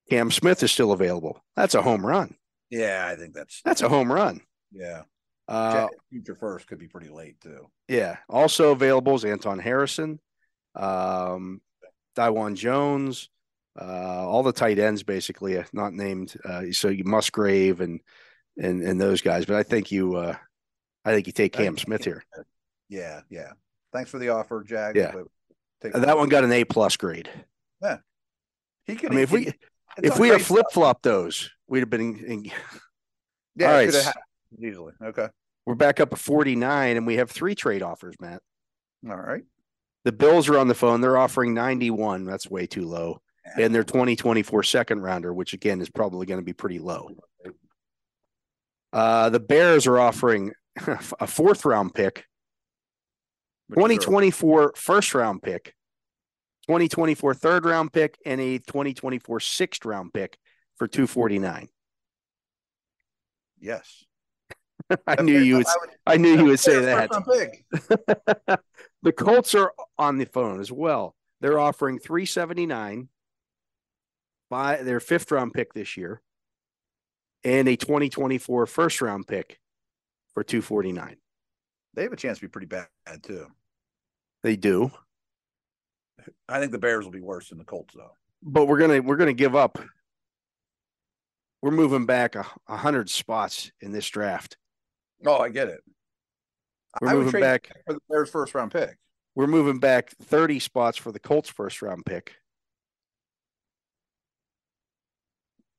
Cam 0.10 0.29
Smith 0.29 0.62
is 0.62 0.74
still 0.74 0.91
available. 0.91 1.41
That's 1.55 1.75
a 1.75 1.81
home 1.81 2.05
run. 2.05 2.36
Yeah, 2.69 3.07
I 3.10 3.15
think 3.15 3.33
that's 3.33 3.62
That's 3.63 3.81
a 3.81 3.89
home 3.89 4.12
run. 4.12 4.41
yeah. 4.71 5.03
Uh, 5.48 5.88
future 6.10 6.36
first 6.36 6.67
could 6.67 6.77
be 6.79 6.88
pretty 6.89 7.10
late 7.10 7.39
too. 7.39 7.67
yeah. 7.88 8.17
Also 8.29 8.71
available 8.71 9.15
is 9.15 9.24
Anton 9.24 9.60
Harrison, 9.60 10.19
um, 10.75 11.62
Daiwan 12.15 12.55
Jones, 12.55 13.29
Uh, 13.79 14.27
all 14.27 14.43
the 14.43 14.51
tight 14.51 14.77
ends 14.79 15.01
basically 15.03 15.57
uh, 15.57 15.63
not 15.71 15.93
named. 15.93 16.33
Uh, 16.43 16.63
so 16.71 16.89
you 16.89 17.03
Musgrave 17.05 17.79
and 17.81 18.01
and 18.57 18.81
and 18.83 18.99
those 18.99 19.21
guys. 19.21 19.45
But 19.45 19.55
I 19.55 19.63
think 19.63 19.91
you, 19.91 20.15
uh, 20.15 20.35
I 21.05 21.13
think 21.13 21.25
you 21.27 21.33
take 21.33 21.53
Cam 21.53 21.77
Smith 21.77 22.03
here. 22.03 22.23
Yeah, 22.89 23.21
yeah. 23.29 23.53
Thanks 23.93 24.09
for 24.11 24.19
the 24.19 24.29
offer, 24.29 24.63
Jag. 24.63 24.95
Yeah. 24.97 25.13
take- 25.81 25.95
Uh, 25.95 25.99
that 25.99 26.17
one 26.17 26.27
got 26.29 26.43
an 26.43 26.51
A 26.51 26.65
plus 26.65 26.97
grade. 26.97 27.29
Yeah, 27.81 27.97
he 28.85 28.95
could. 28.95 29.11
I 29.11 29.15
mean, 29.15 29.23
if 29.23 29.31
we 29.31 29.53
if 30.03 30.19
we 30.19 30.27
had 30.29 30.41
flip 30.41 30.65
flopped 30.73 31.03
those, 31.03 31.49
we'd 31.67 31.79
have 31.79 31.89
been. 31.89 32.17
In, 32.25 32.43
yeah, 33.55 33.67
all 33.67 33.73
right, 33.73 33.93
have 33.93 34.15
easily. 34.61 34.93
Okay. 35.01 35.29
we're 35.65 35.75
back 35.75 35.99
up 36.01 36.11
at 36.11 36.19
forty 36.19 36.55
nine, 36.57 36.97
and 36.97 37.07
we 37.07 37.15
have 37.15 37.31
three 37.31 37.55
trade 37.55 37.81
offers, 37.81 38.15
Matt. 38.19 38.41
All 39.09 39.15
right. 39.15 39.43
The 40.03 40.12
Bills 40.12 40.50
are 40.50 40.58
on 40.58 40.67
the 40.67 40.75
phone. 40.75 41.01
They're 41.01 41.17
offering 41.17 41.53
91. 41.53 42.25
That's 42.25 42.50
way 42.50 42.65
too 42.65 42.88
low. 42.88 43.22
And 43.58 43.74
their 43.74 43.84
2024 43.84 44.63
second 44.63 45.01
rounder, 45.01 45.34
which 45.34 45.53
again 45.53 45.81
is 45.81 45.89
probably 45.89 46.25
going 46.25 46.39
to 46.39 46.46
be 46.46 46.53
pretty 46.53 46.79
low. 46.79 47.10
Uh, 48.93 49.29
the 49.29 49.39
Bears 49.39 49.88
are 49.88 50.00
offering 50.00 50.53
a 51.20 51.27
fourth 51.27 51.65
round 51.65 51.93
pick, 51.93 52.25
Which 53.67 53.77
is 53.77 54.05
2024 54.05 54.74
first 54.75 55.13
round 55.13 55.41
pick, 55.41 55.74
2024 56.67 57.34
third 57.34 57.65
round 57.65 57.91
pick, 57.93 58.17
and 58.25 58.39
a 58.39 58.58
2024 58.60 59.39
sixth 59.39 59.86
round 59.86 60.13
pick 60.13 60.38
for 60.77 60.88
249. 60.88 61.67
Yes. 63.60 64.05
I 65.08 65.22
knew 65.22 65.39
you 65.39 65.58
would. 65.58 65.67
I 66.05 66.17
knew 66.17 66.36
you 66.36 66.46
would 66.46 66.60
say 66.60 66.79
that. 66.79 67.10
First 69.03 69.22
round 69.22 69.25
pick. 69.25 69.25
the 69.25 69.25
Colts 69.25 69.55
are 69.55 69.74
on 69.98 70.17
the 70.17 70.25
phone 70.25 70.60
as 70.60 70.72
well. 70.72 71.15
They're 71.39 71.60
offering 71.60 72.00
379 72.00 73.10
by 74.50 74.77
their 74.84 75.00
fifth 75.00 75.31
round 75.31 75.53
pick 75.53 75.74
this 75.74 75.98
year 75.98 76.22
and 77.43 77.67
a 77.67 77.75
2024 77.75 78.65
first 78.65 79.01
round 79.01 79.27
pick 79.27 79.60
for 80.34 80.43
249. 80.43 81.17
They 81.93 82.03
have 82.03 82.13
a 82.13 82.17
chance 82.17 82.38
to 82.38 82.46
be 82.46 82.50
pretty 82.50 82.67
bad 82.67 82.88
too. 83.24 83.48
They 84.43 84.55
do. 84.55 84.91
I 86.48 86.60
think 86.60 86.72
the 86.72 86.79
Bears 86.79 87.03
will 87.03 87.12
be 87.12 87.22
worse 87.22 87.50
than 87.50 87.58
the 87.58 87.63
Colts 87.63 87.93
though. 87.96 88.12
But 88.43 88.67
we're 88.67 88.77
going 88.77 88.91
to 88.91 89.00
we're 89.00 89.17
going 89.17 89.27
to 89.27 89.34
give 89.34 89.55
up 89.55 89.79
we're 91.62 91.72
moving 91.72 92.05
back 92.05 92.36
a, 92.36 92.46
a 92.67 92.75
hundred 92.75 93.10
spots 93.10 93.72
in 93.81 93.91
this 93.91 94.10
draft. 94.10 94.58
Oh, 95.25 95.38
I 95.38 95.50
get 95.50 95.67
it. 95.67 95.81
We're 97.00 97.10
I 97.10 97.13
moving 97.13 97.39
back 97.39 97.69
for 97.86 97.93
the 97.93 98.00
Bears 98.10 98.29
first 98.29 98.53
round 98.53 98.71
pick. 98.71 98.98
we're 99.36 99.48
moving 99.48 99.79
back 99.79 100.12
30 100.24 100.60
spots 100.60 100.98
for 100.98 101.12
the 101.12 101.19
Colts 101.19 101.50
first 101.50 101.81
round 101.81 102.05
pick. 102.05 102.33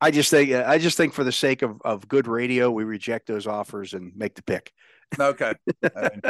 I 0.01 0.11
just 0.11 0.31
think 0.31 0.53
I 0.53 0.79
just 0.79 0.97
think 0.97 1.13
for 1.13 1.23
the 1.23 1.33
sake 1.33 1.63
of, 1.63 1.81
of 1.85 2.09
good 2.09 2.27
radio, 2.27 2.71
we 2.71 2.83
reject 2.83 3.29
those 3.29 3.47
offers 3.47 3.95
and 3.95 4.13
make 4.17 4.35
the 4.35 4.43
pick. 4.43 4.73
Okay. 5.19 5.53
I 5.85 6.11
mean, 6.11 6.21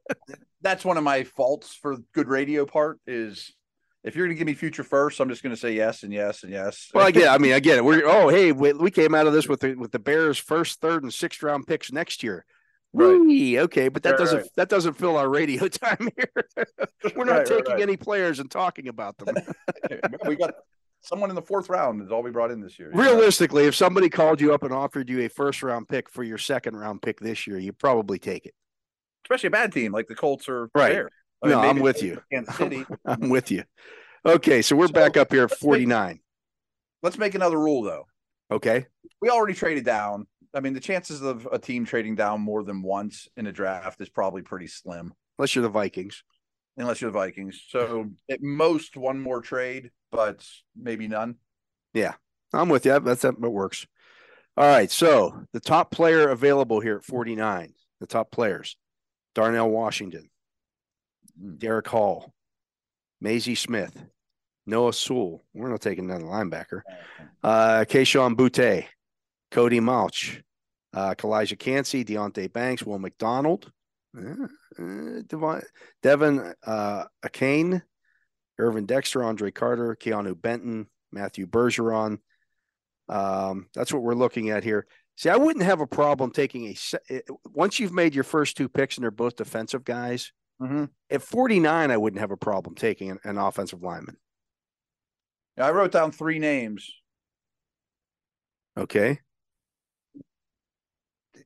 that's 0.62 0.84
one 0.84 0.96
of 0.96 1.04
my 1.04 1.24
faults 1.24 1.74
for 1.74 1.98
good 2.14 2.28
radio 2.28 2.64
part 2.64 2.98
is 3.06 3.52
if 4.04 4.16
you're 4.16 4.26
going 4.26 4.34
to 4.34 4.38
give 4.38 4.46
me 4.46 4.54
future 4.54 4.84
first, 4.84 5.20
I'm 5.20 5.28
just 5.28 5.42
going 5.42 5.54
to 5.54 5.60
say 5.60 5.72
yes 5.72 6.02
and 6.02 6.12
yes 6.12 6.42
and 6.42 6.52
yes. 6.52 6.88
Well, 6.94 7.06
I 7.06 7.10
get. 7.10 7.28
I 7.28 7.36
mean, 7.36 7.52
I 7.52 7.60
get 7.60 7.76
it. 7.76 7.84
We're 7.84 8.02
oh, 8.06 8.28
hey, 8.28 8.52
we, 8.52 8.72
we 8.72 8.90
came 8.90 9.14
out 9.14 9.26
of 9.26 9.32
this 9.32 9.46
with 9.48 9.60
the 9.60 9.74
with 9.74 9.92
the 9.92 9.98
Bears 9.98 10.38
first, 10.38 10.80
third, 10.80 11.02
and 11.02 11.12
sixth 11.12 11.42
round 11.42 11.66
picks 11.66 11.92
next 11.92 12.22
year. 12.22 12.46
Right. 12.92 13.20
Whee! 13.20 13.60
Okay, 13.60 13.88
but 13.88 14.02
that 14.02 14.10
Right, 14.10 14.18
doesn't 14.18 14.38
right. 14.38 14.48
that 14.56 14.68
doesn't 14.68 14.94
fill 14.94 15.16
our 15.16 15.28
radio 15.28 15.68
time 15.68 16.08
here. 16.16 16.66
We're 17.16 17.24
not 17.24 17.46
taking 17.46 17.80
any 17.80 17.96
players 17.96 18.40
and 18.40 18.50
talking 18.50 18.88
about 18.88 19.16
them. 19.18 19.34
we 20.26 20.34
got 20.36 20.54
someone 21.02 21.30
in 21.30 21.36
the 21.36 21.42
fourth 21.42 21.68
round 21.68 22.02
is 22.02 22.10
all 22.10 22.22
we 22.22 22.30
brought 22.30 22.50
in 22.50 22.60
this 22.60 22.78
year. 22.78 22.90
you 22.90 22.96
know? 22.96 23.02
Realistically, 23.02 23.64
if 23.66 23.74
somebody 23.74 24.08
called 24.10 24.40
you 24.40 24.52
up 24.52 24.64
and 24.64 24.72
offered 24.74 25.08
you 25.08 25.20
a 25.20 25.28
first 25.28 25.62
round 25.62 25.88
pick 25.88 26.10
for 26.10 26.22
your 26.24 26.36
second 26.38 26.76
round 26.76 27.00
pick 27.00 27.20
this 27.20 27.46
year, 27.46 27.58
you 27.58 27.72
probably 27.72 28.18
take 28.18 28.44
it. 28.44 28.54
especially 29.24 29.46
a 29.48 29.50
bad 29.52 29.72
team 29.72 29.92
like 29.92 30.08
the 30.08 30.14
Colts 30.16 30.48
are 30.48 30.68
Right. 30.74 30.92
Bears. 30.92 31.10
No, 31.44 31.58
I'm 31.60 31.76
maybe 31.76 31.80
with 31.82 32.02
you. 32.02 32.20
Kansas 32.30 32.54
City. 32.56 32.84
I'm 33.06 33.30
with 33.30 33.50
you. 33.50 33.62
Okay, 34.26 34.60
so 34.60 34.76
we're 34.76 34.88
So, 34.88 34.92
back 34.92 35.16
up 35.16 35.32
here 35.32 35.44
at 35.44 35.50
let's 35.50 35.62
make- 35.62 35.68
49. 35.68 36.20
Let's 37.02 37.16
make 37.16 37.34
another 37.34 37.58
rule 37.58 37.82
though. 37.82 38.06
Okay. 38.50 38.86
We 39.22 39.30
already 39.30 39.54
traded 39.54 39.84
down. 39.86 40.26
I 40.54 40.60
mean, 40.60 40.74
the 40.74 40.80
chances 40.80 41.22
of 41.22 41.46
a 41.52 41.58
team 41.58 41.84
trading 41.84 42.16
down 42.16 42.40
more 42.40 42.62
than 42.64 42.82
once 42.82 43.28
in 43.36 43.46
a 43.46 43.52
draft 43.52 44.00
is 44.00 44.08
probably 44.08 44.42
pretty 44.42 44.66
slim, 44.66 45.12
Unless 45.38 45.54
you're 45.54 45.62
the 45.62 45.68
Vikings. 45.68 46.22
unless 46.76 47.00
you're 47.00 47.10
the 47.10 47.18
Vikings. 47.18 47.62
So 47.68 48.06
at 48.30 48.42
most 48.42 48.96
one 48.96 49.20
more 49.20 49.40
trade, 49.40 49.90
but 50.10 50.44
maybe 50.76 51.06
none. 51.08 51.36
Yeah, 51.94 52.14
I'm 52.52 52.68
with 52.68 52.84
you. 52.86 52.98
That's 53.00 53.22
that 53.22 53.40
works. 53.40 53.86
All 54.56 54.66
right. 54.66 54.90
So 54.90 55.44
the 55.52 55.60
top 55.60 55.90
player 55.90 56.28
available 56.28 56.80
here 56.80 56.96
at 56.96 57.04
49, 57.04 57.72
the 58.00 58.06
top 58.06 58.30
players 58.32 58.76
Darnell 59.34 59.70
Washington, 59.70 60.30
Derick 61.58 61.86
Hall, 61.88 62.32
Mazi 63.22 63.56
Smith, 63.56 63.96
Noah 64.66 64.92
Sewell. 64.92 65.44
We're 65.54 65.70
not 65.70 65.80
taking 65.80 66.04
another 66.10 66.24
linebacker. 66.24 66.82
Uh, 67.42 67.84
Keishon 67.88 68.36
Butte, 68.36 68.84
Cody 69.50 69.80
Mauch, 69.80 70.42
uh, 70.94 71.14
Calijah 71.14 71.58
Kancey, 71.58 72.04
Deonte 72.04 72.52
Banks, 72.52 72.82
Will 72.82 72.98
McDonald, 72.98 73.70
uh, 74.16 74.46
uh, 74.78 75.22
Devon, 75.26 75.62
Devin 76.02 76.54
uh, 76.66 77.04
Akane, 77.24 77.82
Irvin 78.58 78.86
Dexter, 78.86 79.24
Andre 79.24 79.50
Carter, 79.50 79.96
Keeanu 80.00 80.40
Benton, 80.40 80.86
Matthew 81.12 81.46
Bergeron. 81.46 82.18
Um, 83.08 83.66
that's 83.74 83.92
what 83.92 84.02
we're 84.02 84.14
looking 84.14 84.50
at 84.50 84.64
here. 84.64 84.86
See, 85.16 85.28
I 85.28 85.36
wouldn't 85.36 85.64
have 85.64 85.80
a 85.80 85.86
problem 85.86 86.30
taking 86.30 86.66
a 86.66 87.22
once 87.44 87.78
you've 87.78 87.92
made 87.92 88.14
your 88.14 88.24
first 88.24 88.56
two 88.56 88.68
picks 88.68 88.96
and 88.96 89.02
they're 89.02 89.10
both 89.10 89.36
defensive 89.36 89.84
guys. 89.84 90.32
Mm-hmm. 90.62 90.84
At 91.10 91.22
49, 91.22 91.90
I 91.90 91.96
wouldn't 91.96 92.20
have 92.20 92.30
a 92.30 92.36
problem 92.36 92.74
taking 92.74 93.10
an, 93.10 93.18
an 93.24 93.38
offensive 93.38 93.82
lineman. 93.82 94.16
I 95.58 95.70
wrote 95.70 95.92
down 95.92 96.12
three 96.12 96.38
names. 96.38 96.90
Okay. 98.78 99.20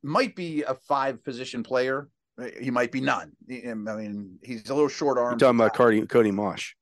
Might 0.05 0.37
be 0.37 0.63
a 0.63 0.75
five 0.75 1.25
position 1.25 1.63
player. 1.63 2.11
He 2.61 2.71
might 2.71 2.93
be 2.93 3.01
none. 3.01 3.33
I 3.51 3.73
mean, 3.75 4.39
he's 4.43 4.69
a 4.69 4.75
little 4.75 4.89
short 4.89 5.17
You're 5.17 5.37
talking 5.37 5.59
about 5.59 5.75
Cody, 5.75 6.05
Cody 6.07 6.31
Mauch. 6.31 6.75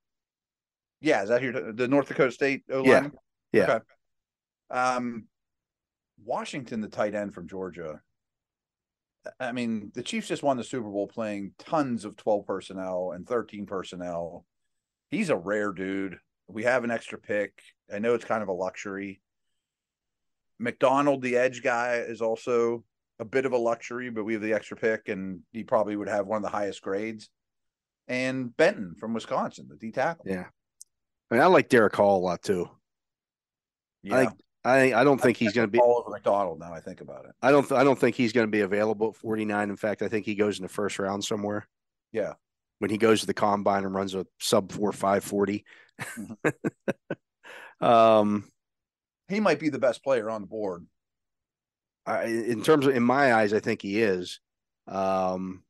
Yeah, 1.00 1.22
is 1.22 1.28
that 1.28 1.40
here 1.40 1.72
the 1.72 1.86
North 1.86 2.08
Dakota 2.08 2.32
State 2.32 2.64
O 2.70 2.84
Yeah, 2.84 3.08
yeah. 3.52 3.74
Okay. 3.74 3.84
Um, 4.70 5.26
Washington, 6.24 6.80
the 6.80 6.88
tight 6.88 7.14
end 7.14 7.32
from 7.32 7.46
Georgia. 7.46 8.00
I 9.38 9.52
mean, 9.52 9.92
the 9.94 10.02
Chiefs 10.02 10.26
just 10.26 10.42
won 10.42 10.56
the 10.56 10.64
Super 10.64 10.88
Bowl 10.88 11.06
playing 11.06 11.52
tons 11.58 12.04
of 12.04 12.16
12 12.16 12.44
personnel 12.44 13.12
and 13.14 13.24
13 13.24 13.66
personnel. 13.66 14.44
He's 15.10 15.30
a 15.30 15.36
rare 15.36 15.72
dude. 15.72 16.18
We 16.48 16.64
have 16.64 16.82
an 16.82 16.90
extra 16.90 17.18
pick. 17.18 17.52
I 17.92 18.00
know 18.00 18.14
it's 18.14 18.24
kind 18.24 18.42
of 18.42 18.48
a 18.48 18.52
luxury. 18.52 19.20
McDonald, 20.58 21.22
the 21.22 21.36
edge 21.36 21.62
guy, 21.62 21.96
is 21.96 22.20
also 22.20 22.82
a 23.18 23.24
bit 23.24 23.46
of 23.46 23.52
a 23.52 23.58
luxury, 23.58 24.10
but 24.10 24.24
we 24.24 24.32
have 24.32 24.42
the 24.42 24.54
extra 24.54 24.76
pick, 24.76 25.08
and 25.08 25.40
he 25.52 25.64
probably 25.64 25.96
would 25.96 26.08
have 26.08 26.26
one 26.26 26.38
of 26.38 26.42
the 26.42 26.56
highest 26.56 26.82
grades. 26.82 27.30
And 28.08 28.56
Benton 28.56 28.94
from 28.98 29.14
Wisconsin, 29.14 29.68
the 29.68 29.76
D 29.76 29.92
tackle. 29.92 30.24
Yeah. 30.28 30.46
I 31.30 31.34
mean, 31.34 31.42
I 31.42 31.46
like 31.46 31.68
Derick 31.68 31.94
Hall 31.94 32.18
a 32.18 32.24
lot 32.24 32.42
too. 32.42 32.68
I 34.10 34.28
I 34.64 34.92
I 34.92 35.04
don't 35.04 35.20
think 35.20 35.36
he's 35.36 35.52
going 35.52 35.66
to 35.66 35.70
be. 35.70 35.78
all 35.78 35.98
over 36.00 36.10
McDonald 36.10 36.58
now. 36.60 36.72
I 36.72 36.80
think 36.80 37.00
about 37.00 37.24
it. 37.24 37.32
I 37.40 37.50
don't. 37.50 37.70
I 37.72 37.84
don't 37.84 37.98
think 37.98 38.16
he's 38.16 38.32
going 38.32 38.46
to 38.46 38.50
be 38.50 38.60
available 38.60 39.10
at 39.10 39.16
49. 39.16 39.70
In 39.70 39.76
fact, 39.76 40.02
I 40.02 40.08
think 40.08 40.26
he 40.26 40.34
goes 40.34 40.58
in 40.58 40.62
the 40.62 40.68
first 40.68 40.98
round 40.98 41.24
somewhere. 41.24 41.66
Yeah. 42.12 42.34
When 42.80 42.90
he 42.90 42.98
goes 42.98 43.20
to 43.20 43.26
the 43.26 43.34
combine 43.34 43.84
and 43.84 43.94
runs 43.94 44.14
a 44.14 44.26
sub 44.40 44.72
four 44.72 44.92
five 44.92 45.24
forty. 45.24 45.64
um, 47.80 48.50
He 49.28 49.40
might 49.40 49.60
be 49.60 49.68
the 49.68 49.78
best 49.78 50.02
player 50.02 50.28
on 50.28 50.40
the 50.40 50.48
board. 50.48 50.86
I, 52.06 52.24
in 52.24 52.62
terms 52.62 52.86
of 52.86 52.94
in 52.96 53.02
my 53.02 53.34
eyes, 53.34 53.52
I 53.52 53.60
think 53.60 53.82
he 53.82 54.00
is. 54.02 54.40
Um, 54.88 55.62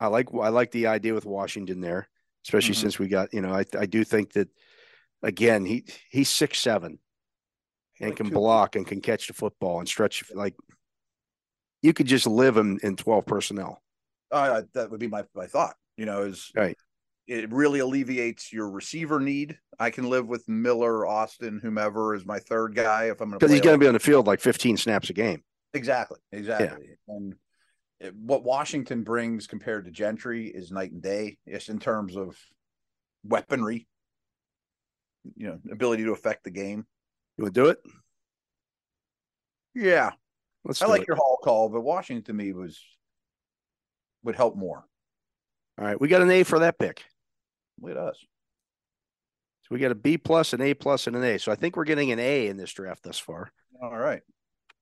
I 0.00 0.08
like 0.08 0.28
I 0.34 0.48
like 0.48 0.70
the 0.70 0.88
idea 0.88 1.14
with 1.14 1.24
Washington 1.24 1.80
there, 1.80 2.08
especially 2.44 2.74
Mhm. 2.74 2.80
since 2.80 2.98
we 2.98 3.08
got 3.08 3.32
you 3.32 3.40
know 3.40 3.54
I 3.54 3.64
I 3.78 3.86
do 3.86 4.04
think 4.04 4.32
that 4.34 4.48
again 5.22 5.64
he 5.64 5.84
he's 6.10 6.28
six 6.28 6.58
seven 6.58 6.98
and 8.00 8.10
Like 8.10 8.16
can 8.16 8.26
two- 8.26 8.32
block 8.34 8.76
and 8.76 8.86
can 8.86 9.00
catch 9.00 9.28
the 9.28 9.32
football 9.34 9.78
and 9.78 9.88
stretch 9.88 10.22
like 10.34 10.54
you 11.80 11.92
could 11.94 12.06
just 12.06 12.26
live 12.26 12.56
him 12.56 12.78
in 12.82 12.96
12 12.96 13.24
personnel. 13.26 13.82
Uh, 14.30 14.62
that 14.72 14.90
would 14.90 15.00
be 15.00 15.06
my, 15.06 15.24
my 15.34 15.46
thought. 15.46 15.76
You 15.96 16.06
know, 16.06 16.22
is 16.22 16.50
Right. 16.56 16.76
It 17.26 17.50
really 17.52 17.78
alleviates 17.78 18.52
your 18.52 18.70
receiver 18.70 19.18
need. 19.18 19.58
I 19.78 19.90
can 19.90 20.10
live 20.10 20.26
with 20.28 20.46
Miller, 20.48 21.06
Austin, 21.06 21.58
whomever 21.62 22.14
is 22.14 22.26
my 22.26 22.38
third 22.38 22.74
guy 22.74 23.04
if 23.04 23.20
I'm 23.20 23.30
going 23.30 23.32
to. 23.32 23.38
Because 23.38 23.52
he's 23.52 23.62
going 23.62 23.78
to 23.78 23.82
be 23.82 23.88
on 23.88 23.94
the 23.94 24.00
field 24.00 24.26
like 24.26 24.40
15 24.40 24.76
snaps 24.76 25.08
a 25.10 25.14
game. 25.14 25.42
exactly, 25.72 26.18
exactly. 26.32 26.96
And 27.08 27.34
it, 28.00 28.14
what 28.14 28.44
Washington 28.44 29.04
brings 29.04 29.46
compared 29.46 29.86
to 29.86 29.90
Gentry 29.90 30.48
is 30.48 30.70
night 30.70 30.92
and 30.92 31.02
day. 31.02 31.38
Just 31.48 31.70
in 31.70 31.78
terms 31.78 32.16
of 32.16 32.36
weaponry. 33.24 33.86
you 35.34 35.46
know 35.46 35.58
ability 35.70 36.04
to 36.04 36.12
affect 36.12 36.44
the 36.44 36.50
game. 36.50 36.86
You 37.38 37.46
to 37.46 37.50
do 37.50 37.66
it? 37.66 37.78
Yeah, 39.74 40.12
Let's. 40.64 40.80
I 40.82 40.86
like 40.86 41.02
it. 41.02 41.08
your 41.08 41.16
Hall 41.16 41.38
call, 41.42 41.68
but 41.68 41.82
Washington 41.82 42.24
to 42.24 42.32
me 42.32 42.52
was 42.52 42.80
would 44.22 44.36
help 44.36 44.56
more. 44.56 44.84
All 45.78 45.84
right, 45.84 46.00
we 46.00 46.08
got 46.08 46.22
an 46.22 46.30
A 46.30 46.42
for 46.42 46.60
that 46.60 46.78
pick. 46.78 47.04
Look 47.80 47.92
at 47.92 47.96
us. 47.96 48.16
So 49.62 49.68
we 49.70 49.78
got 49.78 49.92
a 49.92 49.96
B 49.96 50.18
plus, 50.18 50.52
an 50.52 50.60
A 50.60 50.74
plus, 50.74 51.06
and 51.06 51.16
an 51.16 51.24
A. 51.24 51.38
So 51.38 51.50
I 51.50 51.54
think 51.54 51.76
we're 51.76 51.84
getting 51.84 52.12
an 52.12 52.18
A 52.18 52.48
in 52.48 52.56
this 52.56 52.72
draft 52.72 53.02
thus 53.02 53.18
far. 53.18 53.50
All 53.82 53.96
right. 53.96 54.20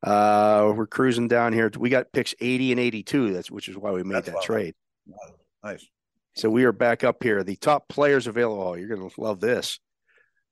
Uh, 0.03 0.73
we're 0.75 0.87
cruising 0.87 1.29
down 1.29 1.53
here. 1.53 1.71
We 1.79 1.89
got 1.89 2.13
picks 2.13 2.35
80 2.41 2.73
and 2.73 2.81
82. 2.81 3.33
That's 3.33 3.51
which 3.51 3.69
is 3.69 3.77
why 3.77 3.93
we 3.93 4.03
made 4.03 4.17
That's 4.17 4.33
that 4.33 4.43
trade. 4.43 4.75
Nice. 5.63 5.87
So 6.35 6.51
we 6.51 6.65
are 6.65 6.73
back 6.73 7.05
up 7.05 7.23
here. 7.23 7.45
The 7.45 7.57
top 7.57 7.89
players 7.89 8.27
available. 8.27 8.63
Oh, 8.63 8.75
you're 8.75 8.89
going 8.89 9.09
to 9.09 9.21
love 9.21 9.39
this. 9.39 9.79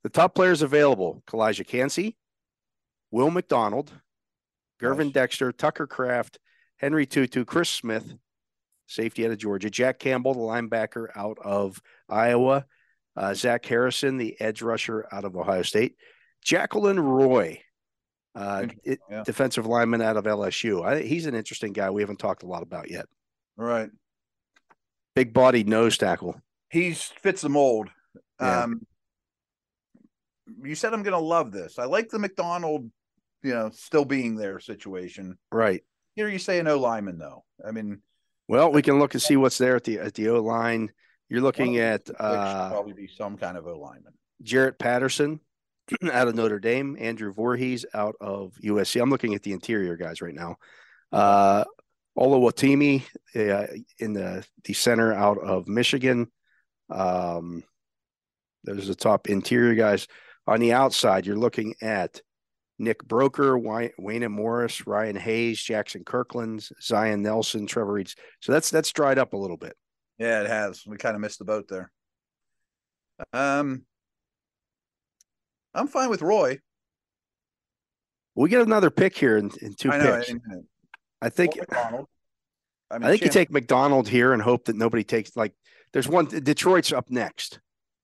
The 0.04 0.10
top 0.10 0.34
players 0.34 0.62
available: 0.62 1.22
Calijah 1.26 1.66
Kancey, 1.66 2.16
Will 3.10 3.30
McDonald, 3.30 3.92
Gervon 4.80 5.06
Nice. 5.06 5.12
Dexter, 5.12 5.52
Tucker 5.52 5.86
Kraft, 5.86 6.38
Henry 6.76 7.06
To'oTo'o, 7.06 7.46
Chris 7.46 7.68
Smith, 7.70 8.14
safety 8.90 9.24
out 9.24 9.30
of 9.32 9.38
Georgia, 9.38 9.70
Jack 9.70 9.98
Campbell, 9.98 10.34
the 10.34 10.40
linebacker 10.40 11.06
out 11.14 11.38
of 11.42 11.80
Iowa, 12.08 12.66
uh, 13.16 13.34
Zach 13.34 13.64
Harrison, 13.64 14.16
the 14.16 14.38
edge 14.40 14.62
rusher 14.62 15.06
out 15.12 15.24
of 15.24 15.36
Ohio 15.36 15.62
State, 15.62 15.96
Jaquelin 16.46 17.02
Roy, 17.02 17.60
uh, 18.34 18.66
it- 18.84 18.98
yeah. 19.10 19.22
defensive 19.24 19.66
lineman 19.66 20.02
out 20.02 20.16
of 20.16 20.24
LSU. 20.24 20.84
I, 20.84 21.02
he's 21.02 21.26
an 21.26 21.34
interesting 21.34 21.72
guy 21.72 21.90
we 21.90 22.02
haven't 22.02 22.18
talked 22.18 22.42
a 22.42 22.46
lot 22.46 22.62
about 22.62 22.90
yet. 22.90 23.06
All 23.58 23.64
right. 23.64 23.90
Big 25.14 25.32
bodied 25.32 25.68
nose 25.68 25.98
tackle. 25.98 26.40
He 26.70 26.92
fits 26.92 27.42
the 27.42 27.48
mold. 27.48 27.88
Yeah. 28.40 28.64
Um, 28.64 28.86
you 30.62 30.74
said 30.74 30.92
I'm 30.94 31.02
going 31.02 31.12
to 31.12 31.18
love 31.18 31.52
this. 31.52 31.78
I 31.78 31.84
like 31.84 32.08
the 32.08 32.18
McDonald, 32.18 32.90
you 33.42 33.52
know, 33.52 33.70
still 33.72 34.04
being 34.04 34.34
there 34.36 34.58
situation. 34.60 35.36
Right. 35.52 35.82
Here 36.14 36.28
you 36.28 36.38
say 36.38 36.58
an 36.58 36.66
O 36.68 36.78
lineman 36.78 37.18
though. 37.18 37.44
I 37.66 37.70
mean, 37.72 38.02
Well, 38.50 38.72
we 38.72 38.82
can 38.82 38.98
look 38.98 39.14
and 39.14 39.22
see 39.22 39.36
what's 39.36 39.58
there 39.58 39.76
at 39.76 39.84
the 39.84 40.00
at 40.00 40.14
the 40.14 40.28
O 40.30 40.42
line. 40.42 40.90
You're 41.28 41.40
looking 41.40 41.78
of 41.78 41.84
at 41.84 42.04
these 42.04 42.16
picks 42.16 42.26
should 42.26 42.26
uh, 42.26 42.68
probably 42.70 42.94
be 42.94 43.06
some 43.06 43.36
kind 43.36 43.56
of 43.56 43.64
O 43.68 43.78
lineman. 43.78 44.12
Jarrett 44.42 44.76
Patterson 44.76 45.38
out 46.12 46.26
of 46.26 46.34
Notre 46.34 46.58
Dame, 46.58 46.96
Andrew 46.98 47.32
Voorhees 47.32 47.86
out 47.94 48.16
of 48.20 48.54
USC. 48.64 49.00
I'm 49.00 49.08
looking 49.08 49.36
at 49.36 49.44
the 49.44 49.52
interior 49.52 49.96
guys 49.96 50.20
right 50.20 50.34
now. 50.34 50.56
Uh, 51.12 51.62
Oluwatimi 52.18 53.04
uh, 53.36 53.68
in 54.00 54.14
the 54.14 54.44
the 54.64 54.72
center 54.72 55.12
out 55.12 55.38
of 55.38 55.68
Michigan. 55.68 56.26
Um, 56.90 57.62
those 58.64 58.82
are 58.82 58.88
the 58.88 58.94
top 58.96 59.28
interior 59.28 59.76
guys. 59.76 60.08
On 60.48 60.58
the 60.58 60.72
outside, 60.72 61.24
you're 61.24 61.36
looking 61.36 61.76
at 61.80 62.20
Nick 62.80 63.06
Broeker, 63.06 63.60
Wanya 64.00 64.30
Morris, 64.30 64.86
Ryan 64.86 65.16
Hayes, 65.16 65.60
Jackson 65.62 66.02
Kirkland, 66.02 66.66
Zion 66.80 67.20
Nelson, 67.22 67.66
Trevor 67.66 67.92
Reeds. 67.92 68.16
So 68.40 68.52
that's 68.52 68.70
that's 68.70 68.90
dried 68.90 69.18
up 69.18 69.34
a 69.34 69.36
little 69.36 69.58
bit. 69.58 69.76
Yeah, 70.18 70.40
it 70.40 70.48
has. 70.48 70.82
We 70.86 70.96
kind 70.96 71.14
of 71.14 71.20
missed 71.20 71.38
the 71.38 71.44
boat 71.44 71.68
there. 71.68 71.92
Um, 73.34 73.84
I'm 75.74 75.88
fine 75.88 76.08
with 76.08 76.22
Roy. 76.22 76.58
We 78.34 78.48
get 78.48 78.62
another 78.62 78.90
pick 78.90 79.16
here 79.16 79.36
in, 79.36 79.50
in 79.60 79.74
two 79.74 79.90
I 79.92 79.98
know. 79.98 80.16
picks. 80.16 80.30
and- 80.30 80.40
I 81.22 81.28
think 81.28 81.56
McDonald. 81.58 82.06
I, 82.90 82.98
mean, 82.98 83.04
I 83.06 83.10
think 83.10 83.22
you 83.22 83.28
take 83.28 83.50
McDonald 83.50 84.08
here 84.08 84.32
and 84.32 84.40
hope 84.40 84.64
that 84.64 84.74
nobody 84.76 85.04
takes 85.04 85.36
like 85.36 85.52
there's 85.92 86.08
one 86.08 86.24
Detroit's 86.24 86.94
up 86.94 87.10
next. 87.10 87.60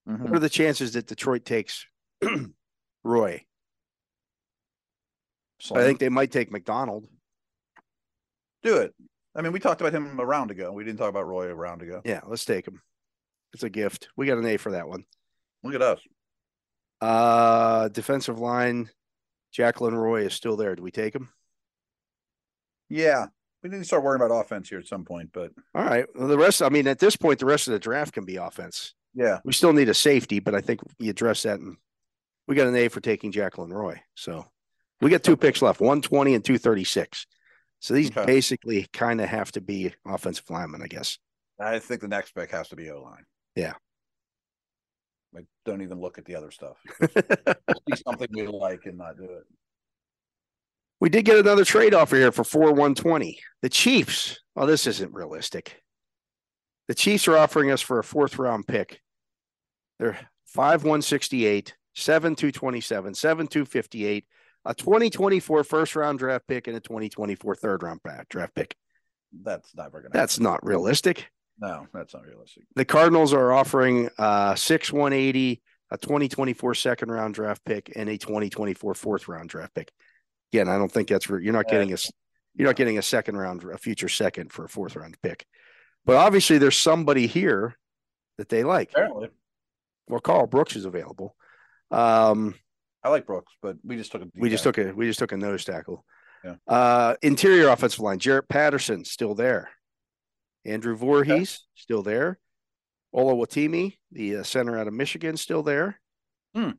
Mhm. 0.06 0.20
What 0.20 0.34
are 0.36 0.38
the 0.38 0.50
chances 0.50 0.92
that 0.92 1.06
Detroit 1.06 1.46
takes 1.46 1.86
Roy? 3.04 3.42
I 5.72 5.82
think 5.82 5.98
they 5.98 6.08
might 6.08 6.30
take 6.30 6.50
McDonald. 6.50 7.06
do 8.62 8.76
it. 8.78 8.94
I 9.34 9.42
mean, 9.42 9.52
we 9.52 9.60
talked 9.60 9.80
about 9.80 9.92
him 9.92 10.18
a 10.18 10.24
round 10.24 10.50
ago. 10.50 10.72
We 10.72 10.84
didn't 10.84 10.98
talk 10.98 11.10
about 11.10 11.26
Roy 11.26 11.48
a 11.50 11.54
round 11.54 11.82
ago. 11.82 12.00
Yeah, 12.04 12.20
let's 12.26 12.44
take 12.44 12.66
him. 12.66 12.80
It's 13.52 13.62
a 13.62 13.70
gift. 13.70 14.08
We 14.16 14.26
got 14.26 14.38
an 14.38 14.46
A 14.46 14.56
for 14.56 14.72
that 14.72 14.88
one. 14.88 15.04
Look 15.62 15.74
at 15.74 15.82
us. 15.82 16.00
Uh 17.00 17.88
defensive 17.88 18.38
line, 18.38 18.88
Jaquelin 19.56 19.92
Roy 19.92 20.22
is 20.26 20.34
still 20.34 20.56
there. 20.56 20.74
Do 20.74 20.82
we 20.82 20.90
take 20.90 21.14
him? 21.14 21.28
Yeah, 22.88 23.26
we 23.62 23.68
need 23.70 23.78
to 23.78 23.84
start 23.84 24.02
worrying 24.02 24.22
about 24.22 24.34
offense 24.40 24.68
here 24.68 24.78
at 24.78 24.86
some 24.86 25.04
point. 25.04 25.30
But 25.32 25.52
All 25.74 25.84
right. 25.84 26.06
Well, 26.14 26.28
the 26.28 26.38
rest, 26.38 26.62
I 26.62 26.68
mean, 26.70 26.86
at 26.86 26.98
this 26.98 27.16
point, 27.16 27.38
the 27.38 27.46
rest 27.46 27.66
of 27.68 27.72
the 27.72 27.78
draft 27.78 28.14
can 28.14 28.24
be 28.24 28.36
offense. 28.36 28.94
yeah, 29.14 29.40
We 29.44 29.52
still 29.52 29.72
need 29.72 29.88
a 29.88 29.94
safety, 29.94 30.38
but 30.40 30.54
I 30.54 30.60
think 30.60 30.80
we 30.98 31.08
address 31.08 31.42
that 31.42 31.58
and 31.60 31.76
we 32.48 32.54
got 32.54 32.68
an 32.68 32.76
A 32.76 32.88
for 32.88 33.00
taking 33.00 33.32
Jaquelin 33.32 33.72
Roy. 33.72 34.00
So 34.14 34.46
we 35.00 35.10
got 35.10 35.22
two 35.22 35.36
picks 35.36 35.62
left, 35.62 35.80
120 35.80 36.34
and 36.34 36.44
236. 36.44 37.26
So 37.80 37.94
these 37.94 38.10
Okay. 38.10 38.24
basically 38.24 38.86
kind 38.92 39.20
of 39.20 39.28
have 39.28 39.52
to 39.52 39.60
be 39.60 39.94
offensive 40.06 40.48
linemen, 40.48 40.82
I 40.82 40.86
guess. 40.86 41.18
I 41.60 41.78
think 41.78 42.00
the 42.00 42.08
next 42.08 42.34
pick 42.34 42.50
has 42.50 42.68
to 42.68 42.76
be 42.76 42.90
O 42.90 43.02
line. 43.02 43.24
Yeah. 43.54 43.74
Like, 45.32 45.44
don't 45.64 45.82
even 45.82 46.00
look 46.00 46.18
at 46.18 46.24
the 46.24 46.34
other 46.36 46.50
stuff. 46.50 46.78
See 47.00 48.02
something 48.06 48.28
we 48.32 48.46
like 48.46 48.86
and 48.86 48.96
not 48.98 49.16
do 49.18 49.24
it. 49.24 49.44
we 51.00 51.10
did 51.10 51.24
get 51.26 51.38
another 51.38 51.64
trade 51.64 51.92
offer 51.94 52.16
here 52.16 52.32
for 52.32 52.44
4 52.44 52.68
120. 52.72 53.38
The 53.62 53.68
Chiefs. 53.68 54.40
Oh, 54.56 54.64
this 54.66 54.86
isn't 54.86 55.12
realistic. 55.12 55.82
The 56.88 56.94
Chiefs 56.94 57.28
are 57.28 57.36
offering 57.36 57.70
us 57.70 57.82
for 57.82 57.98
a 57.98 58.04
fourth 58.04 58.38
round 58.38 58.66
pick. 58.66 59.02
They're 59.98 60.18
5 60.46 60.84
168, 60.84 61.74
7 61.94 62.34
227, 62.34 63.14
7 63.14 63.46
258, 63.46 64.24
a 64.66 64.74
2024 64.74 65.64
first 65.64 65.96
round 65.96 66.18
draft 66.18 66.46
pick, 66.46 66.66
and 66.66 66.76
a 66.76 66.80
2024 66.80 67.54
third 67.56 67.82
round 67.82 68.00
draft 68.28 68.54
pick. 68.54 68.76
That's 69.42 69.74
never 69.74 70.00
gonna. 70.02 70.12
That's 70.12 70.38
not 70.40 70.64
realistic. 70.64 71.28
no, 71.58 71.86
that's 71.92 72.14
not 72.14 72.24
realistic. 72.26 72.64
The 72.74 72.84
Cardinals 72.84 73.32
are 73.32 73.52
offering 73.52 74.10
uh, 74.18 74.54
6 74.54 74.92
180, 74.92 75.62
a 75.90 75.98
2024 75.98 76.74
second 76.74 77.10
round 77.10 77.34
draft 77.34 77.64
pick, 77.64 77.92
and 77.96 78.08
a 78.08 78.18
2024 78.18 78.94
fourth 78.94 79.28
round 79.28 79.48
draft 79.48 79.74
pick. 79.74 79.90
Again, 80.52 80.68
I 80.68 80.78
don't 80.78 80.90
think 80.92 81.08
that's 81.08 81.28
re- 81.30 81.42
you're 81.44 81.52
not 81.52 81.68
getting 81.68 81.92
a 81.92 81.96
you're 82.54 82.68
not 82.68 82.76
getting 82.76 82.98
a 82.98 83.02
second 83.02 83.36
round, 83.36 83.64
a 83.64 83.78
future 83.78 84.08
second 84.08 84.52
for 84.52 84.64
a 84.64 84.68
fourth 84.68 84.96
round 84.96 85.16
pick. 85.22 85.44
But 86.04 86.16
obviously, 86.16 86.58
there's 86.58 86.76
somebody 86.76 87.26
here 87.26 87.76
that 88.38 88.48
they 88.48 88.64
like. 88.64 88.90
Apparently, 88.90 89.28
Well, 90.08 90.20
Karl 90.20 90.46
Brooks 90.46 90.76
is 90.76 90.84
available. 90.84 91.34
Um, 91.90 92.54
I 93.06 93.08
like 93.08 93.24
Brooks, 93.24 93.52
but 93.62 93.76
we 93.84 93.96
just 93.96 94.10
took 94.10 94.22
a. 94.22 94.26
we 94.34 94.50
just 94.50 94.64
took 94.64 94.78
a 94.78 94.90
we 94.92 95.06
just 95.06 95.20
took 95.20 95.30
a 95.30 95.36
nose 95.36 95.64
tackle. 95.64 96.04
Yeah. 96.44 96.56
Uh, 96.66 97.14
interior 97.22 97.68
offensive 97.68 98.00
line: 98.00 98.18
Jarrett 98.18 98.48
Patterson 98.48 99.04
still 99.04 99.36
there. 99.36 99.70
Andrew 100.64 100.96
Voorhees 100.96 101.64
still 101.76 102.02
there. 102.02 102.40
Ola 103.12 103.32
Oluwatimi, 103.32 103.96
the 104.10 104.38
uh, 104.38 104.42
center 104.42 104.76
out 104.76 104.88
of 104.88 104.92
Michigan, 104.92 105.36
still 105.36 105.62
there. 105.62 106.00
Hmm. 106.52 106.70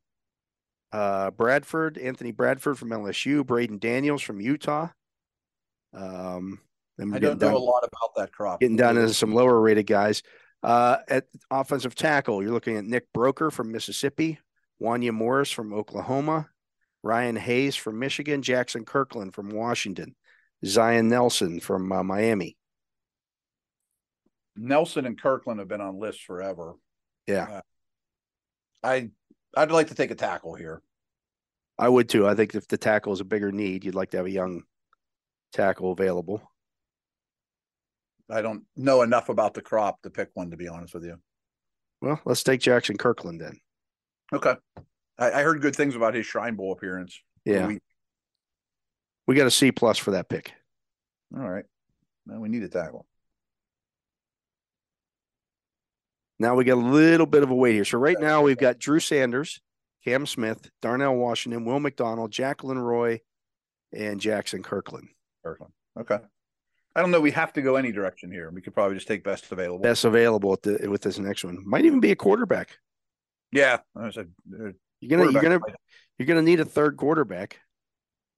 Uh, 0.91 1.31
Bradford, 1.31 1.97
Anthony 1.97 2.31
Bradford 2.31 2.77
from 2.77 2.89
LSU, 2.89 3.45
Braeden 3.45 3.79
Daniels 3.79 4.21
from 4.21 4.41
Utah. 4.41 4.89
Um, 5.93 6.59
I 6.99 7.19
don't 7.19 7.21
know 7.21 7.35
down, 7.35 7.53
a 7.53 7.57
lot 7.57 7.83
about 7.85 8.15
that 8.17 8.33
crop. 8.33 8.59
getting 8.59 8.75
down 8.75 8.97
into 8.97 9.13
some 9.13 9.33
lower 9.33 9.61
rated 9.61 9.87
guys. 9.87 10.23
Uh, 10.61 10.97
at 11.07 11.23
offensive 11.49 11.95
tackle, 11.95 12.43
you're 12.43 12.51
looking 12.51 12.75
at 12.75 12.83
Nick 12.83 13.05
Broeker 13.13 13.49
from 13.49 13.71
Mississippi, 13.71 14.39
Wanya 14.81 15.11
Morris 15.11 15.51
from 15.51 15.73
Oklahoma, 15.73 16.49
Ryan 17.03 17.35
Hayes 17.35 17.75
from 17.75 17.99
Michigan, 17.99 18.41
Jackson 18.41 18.85
Kirkland 18.85 19.33
from 19.33 19.49
Washington, 19.49 20.15
Zion 20.65 21.09
Nelson 21.09 21.59
from 21.59 21.91
uh, 21.91 22.03
Miami. 22.03 22.57
Nelson 24.55 25.05
and 25.05 25.21
Kirkland 25.21 25.59
have 25.59 25.67
been 25.67 25.81
on 25.81 25.99
lists 25.99 26.23
forever. 26.23 26.75
Yeah, 27.27 27.61
I 28.83 29.09
I'd 29.55 29.71
like 29.71 29.87
to 29.87 29.95
take 29.95 30.11
a 30.11 30.15
tackle 30.15 30.55
here. 30.55 30.81
I 31.77 31.89
would 31.89 32.09
too. 32.09 32.27
I 32.27 32.33
think 32.33 32.55
if 32.55 32.67
the 32.67 32.77
tackle 32.77 33.13
is 33.13 33.19
a 33.19 33.25
bigger 33.25 33.51
need, 33.51 33.83
you'd 33.85 33.95
like 33.95 34.11
to 34.11 34.17
have 34.17 34.25
a 34.25 34.31
young 34.31 34.63
tackle 35.53 35.91
available. 35.91 36.41
I 38.29 38.41
don't 38.41 38.63
know 38.75 39.03
enough 39.03 39.29
about 39.29 39.53
the 39.53 39.61
crop 39.61 40.01
to 40.01 40.09
pick 40.09 40.29
one, 40.33 40.51
to 40.51 40.57
be 40.57 40.67
honest 40.67 40.93
with 40.93 41.05
you. 41.05 41.17
Well, 42.01 42.19
let's 42.25 42.43
take 42.43 42.61
Jackson 42.61 42.97
Kirkland 42.97 43.39
then. 43.39 43.59
Okay. 44.33 44.55
I, 45.17 45.31
I 45.31 45.41
heard 45.43 45.61
good 45.61 45.75
things 45.75 45.95
about 45.95 46.13
his 46.13 46.25
Shrine 46.25 46.55
Bowl 46.55 46.71
appearance. 46.71 47.19
Yeah, 47.45 47.67
We, 47.67 47.79
we 49.25 49.35
got 49.35 49.47
a 49.47 49.51
C 49.51 49.71
plus 49.71 49.97
for 49.97 50.11
that 50.11 50.29
pick. 50.29 50.53
all 51.35 51.49
right. 51.49 51.65
Now 52.25 52.39
we 52.39 52.49
need 52.49 52.63
a 52.63 52.69
tackle. 52.69 53.05
Now 56.39 56.55
we 56.55 56.65
got 56.65 56.73
a 56.73 56.75
little 56.75 57.25
bit 57.25 57.43
of 57.43 57.49
a 57.49 57.55
wait 57.55 57.73
here. 57.73 57.85
So 57.85 57.97
right 57.97 58.19
now 58.19 58.41
we've 58.41 58.57
got 58.57 58.79
Drew 58.79 58.99
Sanders, 58.99 59.59
Cam 60.03 60.25
Smith, 60.25 60.69
Darnell 60.81 61.15
Washington, 61.15 61.65
Will 61.65 61.79
McDonald, 61.79 62.31
Jaquelin 62.31 62.81
Roy, 62.81 63.21
and 63.91 64.19
Jackson 64.19 64.61
Kirkland. 64.61 65.07
Kirkland. 65.43 65.73
Okay. 65.99 66.19
I 66.95 67.01
don't 67.01 67.11
know. 67.11 67.21
We 67.21 67.31
have 67.31 67.53
to 67.53 67.61
go 67.61 67.75
any 67.75 67.91
direction 67.91 68.31
here. 68.31 68.51
We 68.51 68.61
could 68.61 68.73
probably 68.73 68.95
just 68.95 69.07
take 69.07 69.23
best 69.23 69.51
available. 69.51 69.79
Best 69.83 70.03
available 70.03 70.57
the, 70.61 70.87
with 70.89 71.01
this 71.01 71.17
next 71.17 71.43
one. 71.43 71.63
Might 71.65 71.85
even 71.85 71.99
be 71.99 72.11
a 72.11 72.15
quarterback. 72.15 72.77
Yeah. 73.51 73.77
I 73.95 74.12
said, 74.12 74.31
uh, 74.53 74.71
You're 74.99 75.17
gonna 75.17 75.31
you're 75.31 75.41
gonna 75.41 75.60
you're 76.17 76.25
gonna 76.25 76.41
need 76.41 76.60
a 76.60 76.65
third 76.65 76.97
quarterback. 76.97 77.60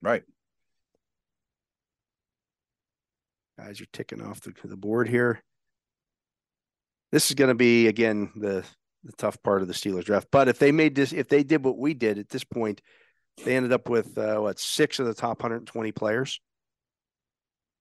Right. 0.01 0.23
Guys 3.57 3.79
you're 3.79 3.87
ticking 3.91 4.21
off 4.21 4.41
the, 4.41 4.53
the 4.63 4.77
board 4.77 5.09
here. 5.09 5.41
This 7.11 7.29
is 7.29 7.35
going 7.35 7.49
to 7.49 7.55
be 7.55 7.87
again 7.87 8.31
the 8.35 8.63
the 9.03 9.11
tough 9.13 9.41
part 9.43 9.61
of 9.61 9.67
the 9.67 9.73
Steelers 9.73 10.05
draft. 10.05 10.27
But 10.31 10.47
if 10.47 10.59
they 10.59 10.71
made 10.71 10.95
this, 10.95 11.13
if 11.13 11.27
they 11.27 11.43
did 11.43 11.63
what 11.63 11.77
we 11.77 11.93
did 11.93 12.19
at 12.19 12.29
this 12.29 12.43
point, 12.43 12.81
they 13.43 13.55
ended 13.55 13.71
up 13.71 13.89
with 13.89 14.17
uh, 14.17 14.37
what 14.37 14.59
six 14.59 14.99
of 14.99 15.05
the 15.05 15.13
top 15.13 15.41
120 15.41 15.91
players. 15.91 16.39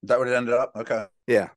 That 0.05 0.19
what 0.19 0.29
it 0.29 0.35
ended 0.35 0.55
up? 0.55 0.73
Okay. 0.77 1.07
Yeah, 1.27 1.49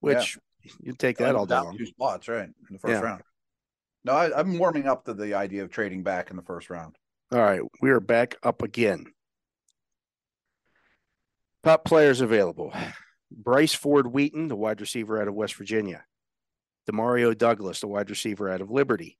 which 0.00 0.38
you 0.80 0.92
take 0.92 1.18
that 1.18 1.34
all 1.34 1.46
Down. 1.46 1.76
Two 1.76 1.86
spots, 1.86 2.28
right, 2.28 2.44
in 2.44 2.54
the 2.70 2.78
first 2.78 2.92
Yeah. 2.92 3.00
round. 3.00 3.22
No, 4.04 4.12
I, 4.12 4.38
I'm 4.38 4.58
warming 4.58 4.86
up 4.86 5.04
to 5.06 5.14
the 5.14 5.34
idea 5.34 5.62
of 5.62 5.70
trading 5.70 6.02
back 6.02 6.30
in 6.30 6.36
the 6.36 6.42
first 6.42 6.68
round. 6.68 6.96
All 7.32 7.40
right, 7.40 7.62
we 7.80 7.90
are 7.90 8.00
back 8.00 8.36
up 8.42 8.62
again. 8.62 9.06
Top 11.62 11.84
players 11.86 12.20
available: 12.20 12.74
Bryce 13.30 13.72
Ford 13.72 14.08
Wheaton, 14.08 14.48
the 14.48 14.56
wide 14.56 14.80
receiver 14.80 15.20
out 15.20 15.28
of 15.28 15.34
West 15.34 15.54
Virginia; 15.54 16.04
Demario 16.88 17.36
Douglas, 17.36 17.80
the 17.80 17.88
wide 17.88 18.10
receiver 18.10 18.50
out 18.50 18.60
of 18.60 18.70
Liberty; 18.70 19.16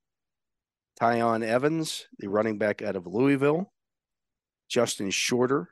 Tiyon 1.01 1.43
Evans, 1.43 2.05
the 2.19 2.29
running 2.29 2.59
back 2.59 2.83
out 2.83 2.95
of 2.95 3.07
Louisville; 3.07 3.71
Justin 4.69 5.09
Shorter, 5.09 5.69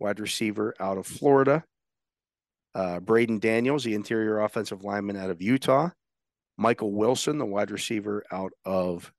wide 0.00 0.18
receiver 0.18 0.74
out 0.80 0.98
of 0.98 1.06
Florida; 1.06 1.62
uh, 2.74 2.98
Braeden 2.98 3.38
Daniels, 3.38 3.84
the 3.84 3.94
interior 3.94 4.40
offensive 4.40 4.82
lineman 4.82 5.16
out 5.16 5.30
of 5.30 5.40
Utah; 5.40 5.90
Michael 6.58 6.92
Wilson, 6.92 7.38
the 7.38 7.46
wide 7.46 7.70
receiver 7.70 8.24
out 8.30 8.52
of 8.64 9.12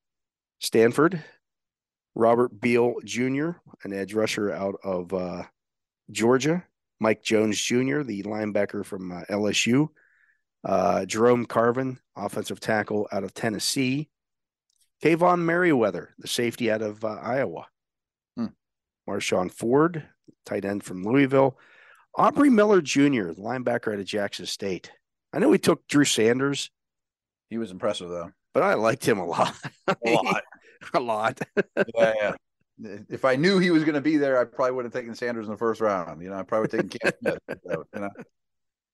Stanford; 0.60 1.24
Robert 2.14 2.60
Beal 2.60 2.94
Jr., 3.04 3.50
an 3.82 3.92
edge 3.92 4.14
rusher 4.14 4.52
out 4.52 4.76
of 4.84 5.12
uh, 5.12 5.42
Georgia. 6.10 6.64
Mike 7.00 7.22
Jones 7.22 7.60
Jr., 7.60 8.02
the 8.02 8.22
linebacker 8.24 8.84
from 8.84 9.10
uh, 9.10 9.22
LSU. 9.30 9.88
Uh, 10.62 11.06
Jerome 11.06 11.46
Carvin, 11.46 11.98
offensive 12.14 12.60
tackle 12.60 13.08
out 13.10 13.24
of 13.24 13.32
Tennessee. 13.32 14.10
Kaevon 15.02 15.40
Merriweather, 15.40 16.10
the 16.18 16.28
safety 16.28 16.70
out 16.70 16.82
of 16.82 17.02
uh, 17.02 17.16
Iowa. 17.22 17.66
Hmm. 18.36 18.46
Marshon 19.08 19.50
Ford, 19.50 20.06
tight 20.44 20.66
end 20.66 20.84
from 20.84 21.02
Louisville. 21.02 21.58
Aubrey 22.14 22.50
Miller 22.50 22.82
Jr., 22.82 23.28
the 23.28 23.36
linebacker 23.38 23.94
out 23.94 24.00
of 24.00 24.04
Jackson 24.04 24.44
State. 24.44 24.90
I 25.32 25.38
know 25.38 25.48
we 25.48 25.58
took 25.58 25.86
Drew 25.88 26.04
Sanders, 26.04 26.70
He 27.50 27.58
was 27.58 27.70
impressive 27.70 28.08
though. 28.08 28.30
but 28.54 28.62
I 28.62 28.74
liked 28.74 29.06
him 29.06 29.18
a 29.18 29.26
lot. 29.26 29.54
A 29.88 29.96
lot. 30.06 30.42
a 30.94 31.00
lot. 31.00 31.40
yeah, 31.96 32.12
yeah. 32.20 32.32
If 33.10 33.26
I 33.26 33.36
knew 33.36 33.58
he 33.58 33.70
was 33.70 33.84
going 33.84 33.96
to 33.96 34.00
be 34.00 34.16
there, 34.16 34.40
I 34.40 34.44
probably 34.44 34.72
would 34.72 34.86
have 34.86 34.94
taken 34.94 35.14
Sanders 35.14 35.44
in 35.44 35.52
the 35.52 35.58
first 35.58 35.82
round. 35.82 36.22
You 36.22 36.30
know, 36.30 36.38
I 36.38 36.44
probably 36.44 36.62
would 36.62 36.72
have 36.72 36.90
taken 36.90 36.98
Cam 36.98 37.12
Smith. 37.20 37.58
so, 37.66 37.84
you 37.94 38.00
know, 38.00 38.10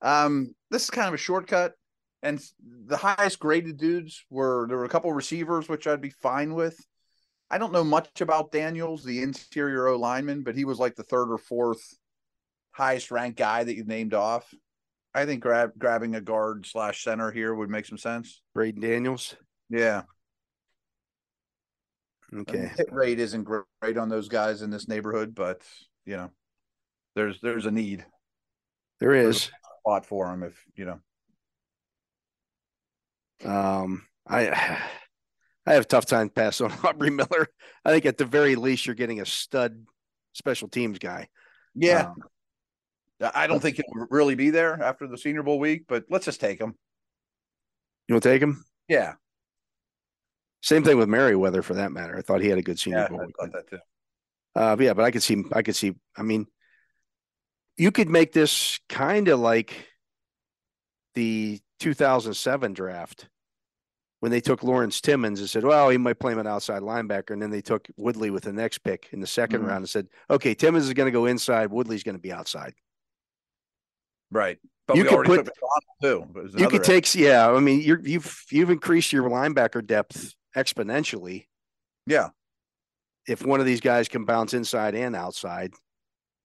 um, 0.03 0.55
this 0.73 0.83
is 0.83 0.91
kind 0.91 1.07
of 1.07 1.15
a 1.15 1.19
shortcut, 1.19 1.73
and 2.21 2.43
the 2.87 2.97
highest 2.97 3.39
graded 3.39 3.77
dudes 3.77 4.25
were 4.29 4.67
there 4.67 4.77
were 4.77 4.87
a 4.87 4.89
couple 4.89 5.13
receivers 5.13 5.69
which 5.69 5.87
I'd 5.87 6.01
be 6.01 6.11
fine 6.11 6.55
with. 6.55 6.77
I 7.49 7.59
don't 7.59 7.73
know 7.73 7.85
much 7.85 8.21
about 8.21 8.51
Daniels, 8.51 9.05
the 9.05 9.23
interior 9.23 9.87
O 9.87 9.97
lineman, 9.97 10.43
but 10.43 10.57
he 10.57 10.65
was 10.65 10.81
like 10.81 10.97
the 10.97 11.05
third 11.05 11.31
or 11.31 11.39
fourth 11.39 11.97
highest 12.73 13.13
ranked 13.13 13.39
guy 13.39 13.63
that 13.63 13.77
you 13.77 13.85
named 13.85 14.15
off. 14.15 14.53
I 15.17 15.25
think 15.25 15.43
grab 15.43 15.73
grabbing 15.79 16.15
a 16.15 16.21
guard 16.21 16.67
slash 16.67 17.03
center 17.03 17.31
here 17.31 17.55
would 17.55 17.71
make 17.71 17.87
some 17.87 17.97
sense. 17.99 18.43
Braeden 18.55 18.83
Daniels. 18.83 19.35
Yeah. 19.71 20.03
Okay. 22.35 22.63
The 22.63 22.69
hit 22.69 22.93
rate 22.93 23.19
isn't 23.19 23.45
great 23.45 23.97
on 23.97 24.09
those 24.09 24.29
guys 24.29 24.61
in 24.63 24.71
this 24.71 24.89
neighborhood, 24.89 25.35
but 25.35 25.63
you 26.05 26.17
know, 26.17 26.31
there's 27.15 27.41
there's 27.41 27.67
a 27.67 27.71
need 27.71 28.05
There 29.01 29.15
is. 29.15 29.47
a 29.49 29.51
spot 29.81 30.07
for 30.07 30.33
him 30.33 30.43
if 30.43 30.63
you 30.75 30.85
know. 30.85 31.01
Um, 33.45 34.07
I 34.27 34.49
I 35.67 35.73
have 35.73 35.83
a 35.85 35.87
tough 35.87 36.07
time 36.07 36.29
passing 36.29 36.67
on 36.71 36.79
Aubrey 36.85 37.11
Miller. 37.11 37.49
I 37.85 37.91
think 37.91 38.07
at 38.07 38.19
the 38.19 38.25
very 38.25 38.55
least 38.57 38.87
you're 38.87 38.95
getting 38.95 39.21
a 39.21 39.27
stud 39.27 39.87
special 40.35 40.69
teams 40.69 40.99
guy. 40.99 41.29
Yeah, 41.75 42.07
Um, 42.07 42.17
I 43.21 43.47
don't 43.47 43.61
think 43.61 43.77
he'll 43.77 44.07
really 44.11 44.35
be 44.35 44.51
there 44.51 44.83
after 44.83 45.07
the 45.07 45.17
Senior 45.17 45.43
Bowl 45.43 45.59
week, 45.59 45.85
but 45.89 46.05
let's 46.11 46.27
just 46.27 46.41
take 46.41 46.61
him. 46.61 46.75
You'll 48.09 48.21
take 48.21 48.43
him? 48.43 48.65
Yeah, 48.89 49.15
Same 50.63 50.85
thing 50.85 50.97
with 50.99 51.09
Merriweather 51.09 51.63
for 51.63 51.75
that 51.75 51.93
matter. 51.93 52.17
I 52.17 52.23
thought 52.23 52.41
he 52.41 52.49
had 52.49 52.59
a 52.59 52.63
good 52.63 52.79
senior 52.79 53.01
yeah, 53.01 53.09
bowl. 53.09 53.23
I 53.23 53.27
thought 53.45 53.53
that 53.53 53.69
too. 53.71 53.79
Uh, 54.55 54.77
but 54.77 54.85
yeah, 54.85 54.95
but 54.95 55.05
I 55.05 55.11
could 55.11 55.23
see, 55.23 55.43
I 55.53 55.63
could 55.63 55.77
see. 55.77 55.95
I 56.17 56.23
mean, 56.23 56.47
you 57.77 57.91
could 57.91 58.09
make 58.09 58.33
this 58.33 58.79
kind 58.89 59.29
of 59.29 59.41
like 59.41 59.89
the 61.15 61.61
2007 61.81 62.75
draft 62.75 63.29
when 64.21 64.31
they 64.33 64.41
took 64.41 64.63
Lawrence 64.63 65.01
Timmons 65.01 65.41
and 65.41 65.51
said, 65.51 65.65
"Well, 65.65 65.89
he 65.91 65.99
might 65.99 66.19
play 66.19 66.33
him 66.33 66.39
an 66.39 66.47
outside 66.47 66.83
linebacker," 66.83 67.31
and 67.31 67.43
then 67.43 67.51
they 67.51 67.61
took 67.61 67.89
Woodley 67.97 68.31
with 68.31 68.45
the 68.45 68.53
next 68.53 68.79
pick 68.79 69.09
in 69.13 69.21
the 69.21 69.27
2nd 69.27 69.63
Mhm. 69.63 69.67
round 69.67 69.79
and 69.79 69.91
said, 69.91 70.09
"Okay, 70.31 70.55
Timmons 70.55 70.87
is 70.87 70.95
going 70.95 71.07
to 71.07 71.11
go 71.13 71.27
inside, 71.27 71.71
Woodley's 71.71 72.03
going 72.03 72.17
to 72.17 72.23
be 72.23 72.33
outside." 72.33 72.75
Right, 74.31 74.59
but 74.87 74.97
You 74.97 75.03
we 75.05 75.09
could 75.09 75.17
already 75.17 75.37
put- 75.37 75.53
McDonald 76.03 76.33
too. 76.55 76.59
You 76.59 76.69
could 76.69 76.85
take, 76.85 77.15
yeah. 77.15 77.51
I 77.51 77.61
mean, 77.61 77.81
you're, 77.81 78.01
you've 78.01 78.45
you've 78.51 78.71
increased 78.71 79.13
your 79.13 79.29
linebacker 79.29 79.87
depth 79.87 80.35
exponentially 80.57 81.47
yeah, 82.07 82.29
if 83.27 83.45
one 83.45 83.61
of 83.61 83.67
these 83.67 83.81
guys 83.81 84.09
can 84.09 84.25
bounce 84.25 84.55
inside 84.55 84.95
and 84.95 85.17
outside. 85.17 85.73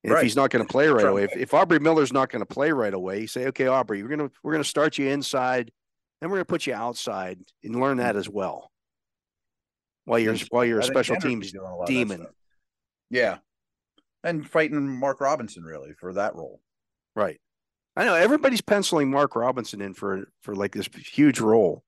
And 0.04 0.14
if 0.14 0.22
he's 0.22 0.36
not 0.36 0.50
going 0.50 0.66
to 0.66 0.72
play 0.72 0.88
right 0.88 1.06
away, 1.06 1.26
if, 1.26 1.38
if 1.38 1.54
Aubrey 1.54 1.80
Miller's 1.80 2.12
not 2.12 2.32
going 2.32 2.40
to 2.40 2.46
play 2.48 2.72
right 2.72 2.94
away, 2.94 3.22
you 3.22 3.28
say, 3.28 3.46
okay, 3.48 3.68
Aubrey, 3.68 4.02
we're 4.02 4.10
gonna 4.10 4.32
we're 4.42 4.52
gonna 4.54 4.64
start 4.64 4.98
you 4.98 5.08
inside, 5.08 5.72
then 6.20 6.32
we're 6.32 6.38
gonna 6.38 6.46
put 6.46 6.66
you 6.66 6.74
outside 6.74 7.40
and 7.64 7.80
learn 7.80 7.98
that 7.98 8.16
as 8.16 8.28
well. 8.28 8.72
While 10.06 10.18
you're 10.18 10.36
while 10.50 10.66
you're 10.66 10.80
a 10.80 10.84
I 10.84 10.88
special 10.88 11.18
teams 11.18 11.54
a 11.54 11.62
lot 11.62 11.82
of 11.82 11.86
that 11.86 11.94
demon. 11.94 12.26
Yeah, 13.12 13.38
and 14.24 14.50
fighting 14.50 14.88
Mark 14.90 15.22
Robinson 15.22 15.64
really 15.64 15.94
for 15.94 16.14
that 16.14 16.36
role. 16.36 16.60
right? 17.16 17.40
I 18.02 18.06
know 18.06 18.16
everybody's 18.16 18.62
penciling 18.62 19.12
Mark 19.12 19.36
Robinson 19.36 19.80
in 19.80 19.94
for 19.94 20.28
for 20.42 20.56
like 20.56 20.72
this 20.72 20.90
huge 21.14 21.40
role 21.40 21.84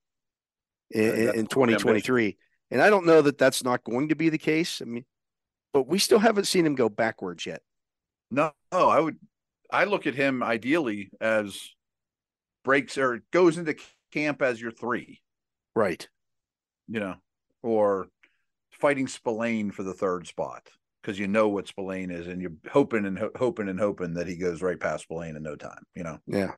in, 0.92 1.02
Yeah, 1.02 1.10
in, 1.10 1.26
that's 1.26 1.38
in 1.40 1.48
2023, 1.48 2.38
and 2.70 2.84
I 2.84 2.92
don't 2.92 3.08
know 3.08 3.24
that 3.24 3.40
that's 3.40 3.64
not 3.64 3.84
going 3.84 4.10
to 4.10 4.16
be 4.16 4.30
the 4.30 4.38
case. 4.38 4.80
I 4.80 4.86
mean, 4.86 5.06
but 5.74 5.88
we 5.88 5.98
still 5.98 6.20
haven't 6.20 6.46
seen 6.46 6.68
him 6.68 6.76
go 6.76 6.88
backwards 6.88 7.48
yet. 7.48 7.64
No, 8.30 8.52
no, 8.72 8.90
I 8.90 9.00
would. 9.00 9.18
I 9.72 9.86
look 9.86 10.06
at 10.06 10.14
him 10.14 10.44
ideally 10.44 11.10
as 11.20 11.60
breaks 12.64 13.00
or 13.00 13.24
goes 13.32 13.58
into 13.58 13.76
camp 14.12 14.44
as 14.44 14.62
your 14.62 14.72
three, 14.72 15.20
Right. 15.76 16.08
you 16.88 17.00
know, 17.00 17.16
or 17.64 18.10
fighting 18.70 19.08
Spillane 19.08 19.72
for 19.72 19.82
the 19.82 19.96
third 19.96 20.28
spot 20.28 20.70
because 21.04 21.20
you 21.20 21.28
know 21.28 21.50
what 21.50 21.68
Spillane 21.68 22.12
is, 22.12 22.28
and 22.28 22.42
you're 22.42 22.54
hoping 22.72 23.06
and 23.06 23.20
ho- 23.20 23.32
hoping 23.36 23.68
and 23.68 23.80
hoping 23.80 24.14
that 24.14 24.28
he 24.28 24.38
goes 24.38 24.62
right 24.62 24.80
past 24.80 25.04
Spillane 25.04 25.36
in 25.36 25.44
no 25.44 25.56
time. 25.56 25.84
You 25.96 26.04
know, 26.04 26.20
Yeah. 26.28 26.52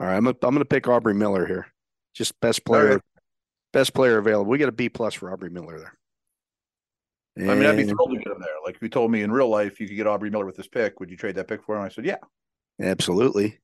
All 0.00 0.06
right. 0.06 0.16
I'm 0.16 0.24
gonna, 0.24 0.36
I'm 0.42 0.50
going 0.50 0.58
to 0.58 0.64
pick 0.64 0.88
Aubrey 0.88 1.14
Miller 1.14 1.46
here. 1.46 1.66
Just 2.14 2.38
best 2.40 2.64
player, 2.64 2.94
right. 2.94 3.00
best 3.72 3.94
player 3.94 4.18
available. 4.18 4.50
We 4.50 4.58
got 4.58 4.68
a 4.68 4.72
B 4.72 4.88
plus 4.88 5.14
for 5.14 5.32
Aubrey 5.32 5.50
Miller 5.50 5.78
there. 5.78 5.94
I 7.38 7.54
mean, 7.54 7.64
I'd 7.64 7.78
be 7.78 7.84
thrilled 7.84 8.10
to 8.10 8.18
get 8.18 8.26
him 8.26 8.40
there. 8.40 8.50
Like 8.66 8.74
if 8.74 8.82
you 8.82 8.90
told 8.90 9.10
me 9.10 9.22
in 9.22 9.32
real 9.32 9.48
life 9.48 9.80
you 9.80 9.88
could 9.88 9.96
get 9.96 10.06
Aubrey 10.06 10.28
Miller 10.28 10.44
with 10.44 10.56
this 10.56 10.68
pick, 10.68 11.00
would 11.00 11.10
you 11.10 11.16
trade 11.16 11.36
that 11.36 11.48
pick 11.48 11.62
for 11.62 11.76
him? 11.76 11.82
I 11.82 11.88
said, 11.88 12.04
yeah. 12.04 12.18
Absolutely. 12.80 13.58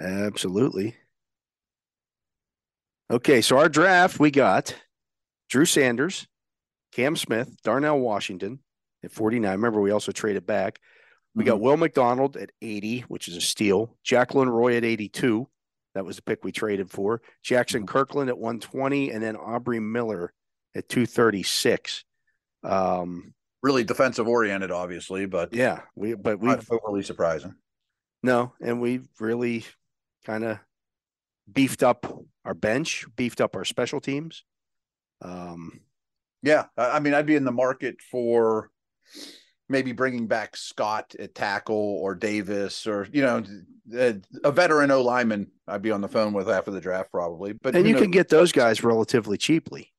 Absolutely. 0.00 0.96
Okay, 3.10 3.42
so 3.42 3.58
our 3.58 3.68
draft 3.68 4.18
we 4.18 4.30
got 4.30 4.74
Drew 5.50 5.66
Sanders, 5.66 6.26
Cam 6.92 7.16
Smith, 7.16 7.54
Darnell 7.62 8.00
Washington 8.00 8.60
at 9.04 9.12
49. 9.12 9.50
Remember, 9.52 9.80
we 9.80 9.90
also 9.90 10.12
traded 10.12 10.46
back. 10.46 10.80
We 11.36 11.44
got 11.44 11.60
Will 11.60 11.76
McDonald 11.76 12.36
at 12.36 12.50
80, 12.62 13.00
which 13.08 13.26
is 13.26 13.36
a 13.36 13.40
steal. 13.40 13.96
Jaquelin 14.04 14.48
Roy 14.48 14.76
at 14.76 14.84
82. 14.84 15.48
That 15.94 16.04
was 16.04 16.16
the 16.16 16.22
pick 16.22 16.44
we 16.44 16.52
traded 16.52 16.90
for. 16.90 17.22
Jackson 17.42 17.82
Mhm. 17.82 17.88
Kirkland 17.88 18.28
at 18.30 18.38
120, 18.38 19.10
and 19.10 19.22
then 19.22 19.36
Aubrey 19.36 19.80
Miller 19.80 20.32
at 20.76 20.88
236. 20.88 22.04
Um, 22.62 23.34
really 23.62 23.82
defensive 23.84 24.28
oriented, 24.28 24.70
obviously, 24.70 25.26
but 25.26 25.52
yeah, 25.52 25.82
we 25.96 26.14
but 26.14 26.38
we 26.38 26.48
not 26.48 26.64
overly 26.70 27.02
surprising. 27.02 27.54
No, 28.22 28.54
and 28.60 28.80
we've 28.80 29.08
really 29.20 29.64
kind 30.24 30.44
of 30.44 30.58
beefed 31.52 31.82
up 31.82 32.06
our 32.44 32.54
bench, 32.54 33.04
beefed 33.16 33.40
up 33.40 33.54
our 33.56 33.64
special 33.64 34.00
teams. 34.00 34.44
Um, 35.20 35.80
Yeah, 36.42 36.66
I 36.76 37.00
mean, 37.00 37.14
I'd 37.14 37.26
be 37.26 37.36
in 37.36 37.44
the 37.44 37.52
market 37.52 38.00
for 38.02 38.70
maybe 39.68 39.92
bringing 39.92 40.26
back 40.26 40.56
Scott 40.56 41.14
at 41.18 41.34
tackle 41.34 41.98
or 42.00 42.14
Davis 42.14 42.86
or 42.86 43.08
you 43.12 43.22
know 43.22 43.42
a, 43.94 44.16
a 44.44 44.52
veteran 44.52 44.90
O 44.90 45.02
lineman. 45.02 45.50
I'd 45.66 45.82
be 45.82 45.90
on 45.90 46.00
the 46.00 46.08
phone 46.08 46.32
with 46.32 46.48
after 46.48 46.70
the 46.70 46.80
draft 46.80 47.10
probably. 47.10 47.52
But 47.52 47.74
and 47.74 47.86
you 47.86 47.92
knows? 47.92 48.02
can 48.02 48.10
get 48.10 48.28
those 48.28 48.52
guys 48.52 48.84
relatively 48.84 49.38
cheaply. 49.38 49.92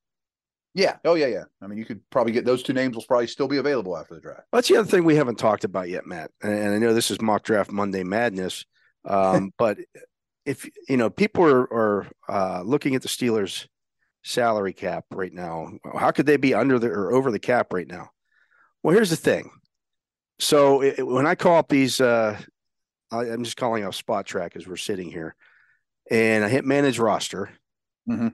Yeah. 0.74 0.96
Oh 1.04 1.14
yeah, 1.14 1.26
yeah. 1.26 1.44
I 1.62 1.66
mean, 1.66 1.78
you 1.78 1.84
could 1.84 2.00
probably 2.10 2.32
get 2.32 2.44
those 2.44 2.62
two 2.62 2.74
names 2.74 2.94
will 2.94 3.04
probably 3.04 3.26
still 3.26 3.48
be 3.48 3.56
available 3.56 3.96
after 3.96 4.14
the 4.14 4.20
draft. 4.20 4.42
That's 4.52 4.68
the 4.68 4.76
other 4.76 4.88
thing 4.88 5.04
we 5.04 5.16
haven't 5.16 5.38
talked 5.38 5.64
about 5.64 5.88
yet, 5.88 6.06
Matt. 6.06 6.30
And 6.42 6.74
I 6.74 6.78
know 6.78 6.92
this 6.92 7.10
is 7.10 7.20
mock 7.20 7.44
draft 7.44 7.72
Monday 7.72 8.04
madness, 8.04 8.66
um, 9.04 9.52
but 9.58 9.78
if 10.44 10.68
you 10.88 10.98
know 10.98 11.10
people 11.10 11.44
are, 11.44 11.72
are 11.72 12.06
uh, 12.28 12.62
looking 12.62 12.94
at 12.94 13.02
the 13.02 13.08
Steelers' 13.08 13.66
salary 14.22 14.74
cap 14.74 15.06
right 15.10 15.32
now, 15.32 15.70
how 15.98 16.10
could 16.10 16.26
they 16.26 16.36
be 16.36 16.52
under 16.52 16.78
the 16.78 16.88
or 16.88 17.12
over 17.12 17.30
the 17.30 17.38
cap 17.38 17.72
right 17.72 17.88
now? 17.88 18.10
Well, 18.86 18.94
here's 18.94 19.10
the 19.10 19.16
thing. 19.16 19.50
So 20.38 20.80
it, 20.80 21.04
when 21.04 21.26
I 21.26 21.34
call 21.34 21.56
up 21.56 21.68
these, 21.68 22.00
uh, 22.00 22.38
I, 23.10 23.24
am 23.24 23.42
just 23.42 23.56
calling 23.56 23.82
up 23.82 23.94
Spotrac 23.94 24.54
as 24.54 24.68
we're 24.68 24.76
sitting 24.76 25.10
here, 25.10 25.34
and 26.08 26.44
I 26.44 26.48
hit 26.48 26.64
manage 26.64 27.00
roster. 27.00 27.50
Mm-hmm. 28.08 28.28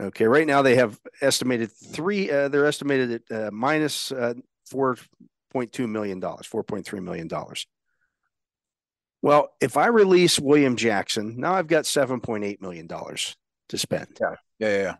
Okay, 0.00 0.24
right 0.24 0.46
now 0.46 0.62
they 0.62 0.76
have 0.76 0.98
estimated 1.20 1.70
three. 1.70 2.30
Uh, 2.30 2.48
they're 2.48 2.64
estimated 2.64 3.24
at 3.30 3.36
uh, 3.36 3.50
minus 3.50 4.10
uh, 4.10 4.32
four 4.70 4.96
point 5.52 5.70
two 5.70 5.86
million 5.86 6.18
dollars, 6.18 6.46
four 6.46 6.64
point 6.64 6.86
three 6.86 7.00
million 7.00 7.28
dollars. 7.28 7.66
Well, 9.20 9.50
if 9.60 9.76
I 9.76 9.88
release 9.88 10.40
William 10.40 10.76
Jackson, 10.76 11.38
now 11.38 11.52
I've 11.52 11.66
got 11.66 11.84
seven 11.84 12.22
point 12.22 12.44
eight 12.44 12.62
million 12.62 12.86
dollars 12.86 13.36
to 13.68 13.76
spend. 13.76 14.16
Yeah, 14.18 14.36
yeah, 14.60 14.96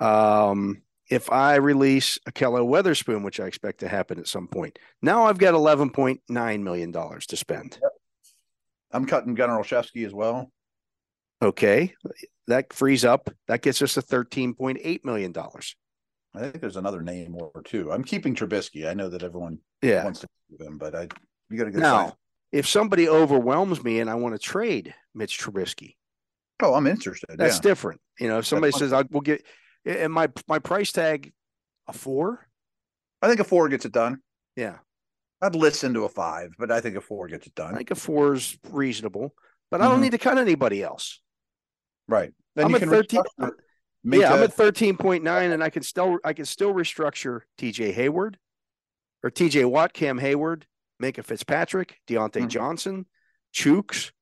yeah. 0.00 0.46
Um, 0.50 0.83
if 1.10 1.30
I 1.30 1.56
release 1.56 2.18
Ahkello 2.28 2.66
Witherspoon, 2.66 3.22
which 3.22 3.40
I 3.40 3.46
expect 3.46 3.80
to 3.80 3.88
happen 3.88 4.18
at 4.18 4.28
some 4.28 4.48
point, 4.48 4.78
now 5.02 5.24
I've 5.24 5.38
got 5.38 5.54
eleven 5.54 5.90
point 5.90 6.20
nine 6.28 6.64
million 6.64 6.90
dollars 6.90 7.26
to 7.26 7.36
spend. 7.36 7.78
Yep. 7.80 7.92
I'm 8.92 9.06
cutting 9.06 9.34
Gunnar 9.34 9.58
Olszewski 9.58 10.06
as 10.06 10.14
well. 10.14 10.50
Okay, 11.42 11.94
that 12.46 12.72
frees 12.72 13.04
up. 13.04 13.28
That 13.48 13.62
gets 13.62 13.82
us 13.82 13.94
to 13.94 14.02
thirteen 14.02 14.54
point 14.54 14.78
eight 14.82 15.04
million 15.04 15.32
dollars. 15.32 15.76
I 16.34 16.40
think 16.40 16.60
there's 16.60 16.76
another 16.76 17.02
name 17.02 17.36
or 17.36 17.62
two. 17.64 17.92
I'm 17.92 18.02
keeping 18.02 18.34
Trubisky. 18.34 18.88
I 18.88 18.94
know 18.94 19.08
that 19.08 19.22
everyone 19.22 19.58
yeah. 19.82 20.04
wants 20.04 20.20
to 20.20 20.28
keep 20.50 20.60
him, 20.60 20.78
but 20.78 20.94
I 20.94 21.08
you 21.50 21.58
got 21.58 21.64
to 21.64 21.70
get 21.70 21.80
now. 21.80 22.16
If 22.50 22.66
somebody 22.66 23.08
overwhelms 23.08 23.82
me 23.82 24.00
and 24.00 24.08
I 24.08 24.14
want 24.14 24.34
to 24.34 24.38
trade 24.38 24.94
Mitch 25.14 25.38
Trubisky, 25.38 25.96
oh, 26.62 26.74
I'm 26.74 26.86
interested. 26.86 27.36
That's 27.36 27.56
yeah. 27.56 27.62
different. 27.62 28.00
You 28.18 28.28
know, 28.28 28.38
if 28.38 28.46
somebody 28.46 28.72
says 28.72 28.92
I 28.92 29.02
will 29.10 29.20
get, 29.20 29.44
and 29.84 30.12
my 30.12 30.28
my 30.48 30.58
price 30.58 30.92
tag 30.92 31.32
a 31.88 31.92
four. 31.92 32.46
I 33.22 33.28
think 33.28 33.40
a 33.40 33.44
four 33.44 33.68
gets 33.68 33.84
it 33.84 33.92
done. 33.92 34.18
Yeah, 34.56 34.78
I'd 35.40 35.54
listen 35.54 35.94
to 35.94 36.04
a 36.04 36.08
five, 36.08 36.52
but 36.58 36.70
I 36.70 36.80
think 36.80 36.96
a 36.96 37.00
four 37.00 37.28
gets 37.28 37.46
it 37.46 37.54
done. 37.54 37.74
I 37.74 37.78
think 37.78 37.90
a 37.90 37.94
four 37.94 38.34
is 38.34 38.58
reasonable, 38.70 39.34
but 39.70 39.76
mm-hmm. 39.76 39.84
I 39.84 39.86
don't 39.86 39.94
mm-hmm. 39.96 40.02
need 40.04 40.12
to 40.12 40.18
cut 40.18 40.38
anybody 40.38 40.82
else. 40.82 41.20
Right. 42.08 42.32
Then 42.56 42.66
I'm 42.66 42.74
at 42.74 42.82
thirteen. 42.82 43.22
Yeah, 44.04 44.32
i 44.32 44.36
I'm 44.36 44.42
at 44.42 44.52
thirteen 44.52 44.96
point 44.96 45.24
nine, 45.24 45.50
and 45.52 45.62
I 45.62 45.70
can 45.70 45.82
still 45.82 46.18
I 46.24 46.32
can 46.32 46.44
still 46.44 46.74
restructure 46.74 47.40
T.J. 47.58 47.92
Hayward, 47.92 48.38
or 49.22 49.30
T.J. 49.30 49.64
Watt, 49.64 49.92
Cam 49.92 50.18
Hayward, 50.18 50.66
Minkah 51.02 51.24
Fitzpatrick, 51.24 51.98
Diontae 52.06 52.32
mm-hmm. 52.32 52.48
Johnson, 52.48 53.06
Chuks, 53.54 54.12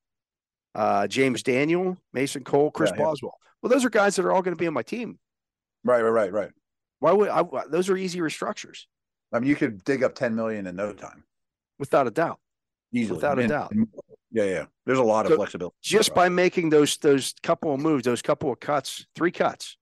uh, 0.75 1.07
James 1.07 1.43
Daniel, 1.43 1.97
Mason 2.13 2.43
Cole, 2.43 2.71
Chris 2.71 2.91
yeah, 2.91 2.99
yeah. 2.99 3.05
Boswell. 3.05 3.37
Well, 3.61 3.69
those 3.69 3.85
are 3.85 3.89
guys 3.89 4.15
that 4.15 4.25
are 4.25 4.31
all 4.31 4.41
going 4.41 4.55
to 4.55 4.59
be 4.59 4.67
on 4.67 4.73
my 4.73 4.83
team. 4.83 5.19
Right, 5.83 6.01
right, 6.01 6.09
right, 6.09 6.31
right. 6.31 6.51
Why 6.99 7.11
would 7.11 7.29
I? 7.29 7.43
Those 7.69 7.89
are 7.89 7.97
easy 7.97 8.19
restructures. 8.19 8.85
I 9.33 9.39
mean, 9.39 9.49
you 9.49 9.55
could 9.55 9.83
dig 9.83 10.03
up 10.03 10.15
ten 10.15 10.35
million 10.35 10.67
in 10.67 10.75
no 10.75 10.93
time, 10.93 11.23
without 11.79 12.07
a 12.07 12.11
doubt. 12.11 12.39
Easily, 12.93 13.17
without 13.17 13.39
a 13.39 13.47
doubt. 13.47 13.73
Yeah, 14.31 14.45
yeah. 14.45 14.65
There's 14.85 14.99
a 14.99 15.03
lot 15.03 15.27
so 15.27 15.33
of 15.33 15.37
flexibility. 15.37 15.75
Just 15.81 16.13
by 16.15 16.29
making 16.29 16.69
those 16.69 16.97
those 16.97 17.33
couple 17.43 17.73
of 17.73 17.79
moves, 17.79 18.05
those 18.05 18.21
couple 18.21 18.51
of 18.51 18.59
cuts, 18.59 19.05
three 19.15 19.31
cuts, 19.31 19.77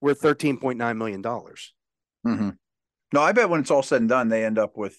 we're 0.00 0.14
thirteen 0.14 0.58
point 0.58 0.78
nine 0.78 0.98
million 0.98 1.22
dollars. 1.22 1.72
Mm-hmm. 2.26 2.50
No, 3.12 3.20
I 3.22 3.32
bet 3.32 3.48
when 3.48 3.60
it's 3.60 3.70
all 3.70 3.82
said 3.82 4.02
and 4.02 4.08
done, 4.08 4.28
they 4.28 4.44
end 4.44 4.58
up 4.58 4.76
with 4.76 4.98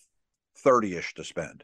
thirty 0.57 0.95
ish 0.95 1.13
to 1.15 1.23
spend. 1.23 1.63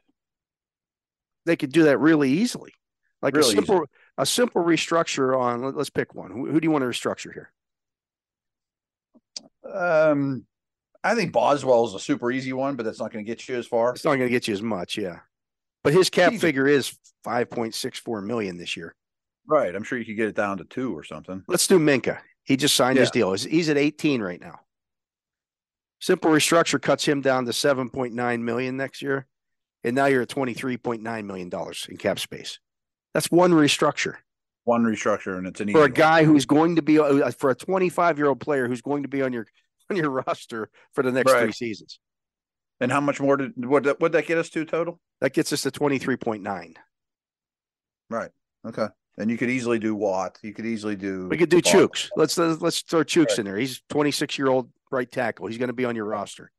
They 1.46 1.56
could 1.56 1.72
do 1.72 1.84
that 1.84 1.98
really 1.98 2.30
easily, 2.30 2.74
like 3.22 3.36
really 3.36 3.50
a 3.50 3.56
simple 3.56 3.78
easy. 3.78 3.92
a 4.18 4.26
simple 4.26 4.64
restructure 4.64 5.38
on. 5.38 5.76
Let's 5.76 5.90
pick 5.90 6.14
one. 6.14 6.32
Who, 6.32 6.52
who 6.52 6.60
do 6.60 6.66
you 6.66 6.72
want 6.72 6.84
to 6.84 6.88
restructure 6.88 7.34
here? 7.34 7.52
Um, 9.74 10.46
I 11.04 11.16
think 11.16 11.32
Boswell 11.32 11.86
is 11.86 11.94
a 11.94 12.00
super 12.00 12.32
easy 12.32 12.54
one, 12.54 12.76
but 12.76 12.84
that's 12.84 13.00
not 13.00 13.12
going 13.12 13.24
to 13.24 13.30
get 13.30 13.48
you 13.48 13.56
as 13.56 13.68
far. 13.68 13.92
It's 13.92 14.04
not 14.04 14.16
going 14.16 14.28
to 14.28 14.30
get 14.30 14.48
you 14.48 14.54
as 14.54 14.62
much, 14.62 14.98
yeah. 14.98 15.20
But 15.84 15.94
his 15.94 16.10
cap 16.10 16.34
figure 16.34 16.68
is 16.68 16.98
5.64 17.26 18.24
million 18.26 18.58
this 18.58 18.76
year. 18.76 18.94
Right. 19.46 19.74
I'm 19.74 19.84
sure 19.84 19.98
you 19.98 20.06
could 20.06 20.18
get 20.18 20.28
it 20.28 20.36
down 20.36 20.58
to 20.58 20.66
two 20.66 20.96
or 20.96 21.04
something. 21.04 21.44
Let's 21.48 21.68
do 21.68 21.80
Minkah. 21.80 22.20
He 22.44 22.58
just 22.58 22.76
signed 22.76 22.98
yeah. 22.98 23.02
his 23.02 23.12
deal. 23.12 23.34
He's 23.34 23.70
at 23.70 23.78
18 23.78 24.22
right 24.22 24.42
now. 24.42 24.60
Simple 26.00 26.32
restructure 26.32 26.82
cuts 26.82 27.06
him 27.06 27.22
down 27.22 27.46
to 27.46 27.52
7.9 27.52 28.42
million 28.42 28.78
next 28.78 29.02
year. 29.02 29.28
And 29.84 29.96
now 29.96 30.06
you're 30.08 30.24
at 30.24 30.30
23.9 30.30 31.26
million 31.26 31.50
dollars 31.50 31.88
in 31.90 31.98
cap 31.98 32.20
space. 32.20 32.60
That's 33.14 33.32
one 33.32 33.52
restructure. 33.52 34.16
One 34.68 34.84
restructure, 34.84 35.38
and 35.38 35.48
it's 35.48 35.62
an 35.62 35.70
easy 35.70 35.78
for 35.80 35.86
a 35.86 35.90
guy 35.90 36.24
one. 36.24 36.26
who's 36.26 36.46
going 36.46 36.76
to 36.76 36.82
be 36.82 37.00
uh, 37.00 37.32
for 37.32 37.52
a 37.52 37.56
25 37.56 38.18
year 38.18 38.28
old 38.28 38.42
player 38.42 38.68
who's 38.68 38.82
going 38.82 39.04
to 39.04 39.08
be 39.08 39.22
on 39.22 39.32
your 39.32 39.48
on 39.90 39.96
your 39.96 40.10
roster 40.10 40.70
for 40.92 41.06
the 41.06 41.12
next 41.12 41.32
right. 41.32 41.44
three 41.44 41.54
seasons. 41.54 42.00
And 42.82 42.92
how 42.92 43.00
much 43.00 43.22
more 43.22 43.38
did 43.38 43.66
what 43.66 44.02
would 44.02 44.12
that 44.12 44.28
get 44.28 44.38
us 44.38 44.50
to 44.50 44.66
total? 44.66 45.00
That 45.22 45.32
gets 45.32 45.54
us 45.54 45.62
to 45.62 45.72
twenty 45.72 46.00
three 46.00 46.18
point 46.18 46.44
nine. 46.44 46.76
Right. 48.10 48.30
Okay. 48.68 48.88
And 49.18 49.32
you 49.32 49.38
could 49.38 49.50
easily 49.50 49.80
do 49.80 49.96
Watt. 49.96 50.38
You 50.44 50.54
could 50.54 50.66
easily 50.66 50.98
do. 50.98 51.30
We 51.30 51.38
could 51.38 51.50
do 51.50 51.62
Chuks. 51.62 52.10
Let's 52.18 52.38
let's 52.38 52.82
throw 52.82 53.06
Chuks 53.06 53.30
right. 53.30 53.40
in 53.40 53.46
there. 53.46 53.58
He's 53.58 53.82
twenty 53.88 54.12
six 54.12 54.38
year 54.38 54.50
old 54.50 54.70
right 54.92 55.10
tackle. 55.10 55.48
He's 55.48 55.58
going 55.58 55.70
to 55.70 55.74
be 55.74 55.86
on 55.86 55.96
your 55.96 56.06
roster. 56.06 56.52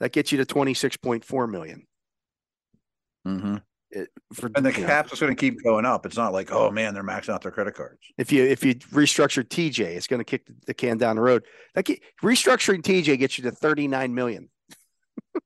That 0.00 0.12
gets 0.12 0.30
you 0.30 0.36
to 0.38 0.44
twenty 0.44 0.74
six 0.74 0.98
point 0.98 1.24
four 1.24 1.46
million. 1.46 1.86
Mm-hmm. 3.26 3.56
It, 3.92 4.08
for, 4.32 4.50
and 4.54 4.64
the 4.64 4.72
cap's 4.72 5.20
are 5.20 5.26
going 5.26 5.34
to 5.34 5.40
keep 5.40 5.62
going 5.64 5.84
up. 5.84 6.06
It's 6.06 6.16
not 6.16 6.32
like, 6.32 6.52
oh 6.52 6.70
man, 6.70 6.94
they're 6.94 7.02
maxing 7.02 7.30
out 7.30 7.42
their 7.42 7.50
credit 7.50 7.74
cards. 7.74 8.00
If 8.16 8.30
you 8.30 8.44
if 8.44 8.64
you 8.64 8.76
restructure 8.76 9.42
TJ, 9.42 9.80
it's 9.80 10.06
going 10.06 10.20
to 10.20 10.24
kick 10.24 10.46
the 10.66 10.74
can 10.74 10.96
down 10.96 11.16
the 11.16 11.22
road. 11.22 11.44
That 11.74 11.86
get, 11.86 12.00
restructuring 12.22 12.82
TJ 12.82 13.18
gets 13.18 13.36
you 13.36 13.44
to 13.44 13.50
thirty 13.50 13.88
nine 13.88 14.14
million. 14.14 14.48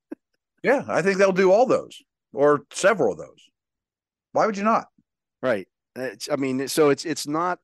Yeah, 0.62 0.82
I 0.88 1.02
think 1.02 1.18
they'll 1.18 1.30
do 1.30 1.52
all 1.52 1.66
those 1.66 2.02
or 2.32 2.64
several 2.72 3.12
of 3.12 3.18
those. 3.18 3.50
Why 4.32 4.46
would 4.46 4.56
you 4.56 4.64
not? 4.64 4.86
Right. 5.42 5.68
It's, 5.94 6.28
I 6.30 6.36
mean, 6.36 6.68
so 6.68 6.88
it's 6.88 7.04
it's 7.04 7.26
not 7.26 7.58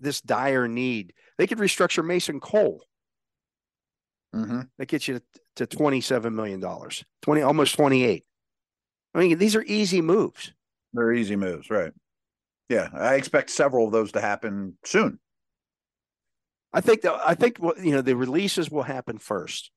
this 0.00 0.20
dire 0.20 0.66
need. 0.66 1.14
They 1.38 1.46
could 1.46 1.58
restructure 1.58 2.04
Mason 2.04 2.40
Cole. 2.40 2.82
Mm-hmm. 4.34 4.62
That 4.78 4.86
gets 4.86 5.06
you 5.06 5.20
to, 5.20 5.22
to 5.56 5.66
twenty 5.66 6.00
seven 6.00 6.34
million 6.34 6.58
dollars, 6.58 7.04
twenty 7.22 7.42
almost 7.42 7.76
twenty 7.76 8.02
eight. 8.02 8.24
I 9.14 9.20
mean, 9.20 9.38
these 9.38 9.56
are 9.56 9.62
easy 9.62 10.00
moves. 10.00 10.52
They're 10.92 11.12
easy 11.12 11.36
moves, 11.36 11.70
right? 11.70 11.92
Yeah, 12.68 12.88
I 12.92 13.14
expect 13.14 13.50
several 13.50 13.86
of 13.86 13.92
those 13.92 14.12
to 14.12 14.20
happen 14.20 14.76
soon. 14.84 15.18
I 16.72 16.80
think 16.80 17.02
that 17.02 17.20
I 17.24 17.34
think 17.34 17.58
what 17.58 17.78
you 17.78 17.92
know 17.92 18.02
the 18.02 18.16
releases 18.16 18.70
will 18.70 18.82
happen 18.82 19.18
first. 19.18 19.70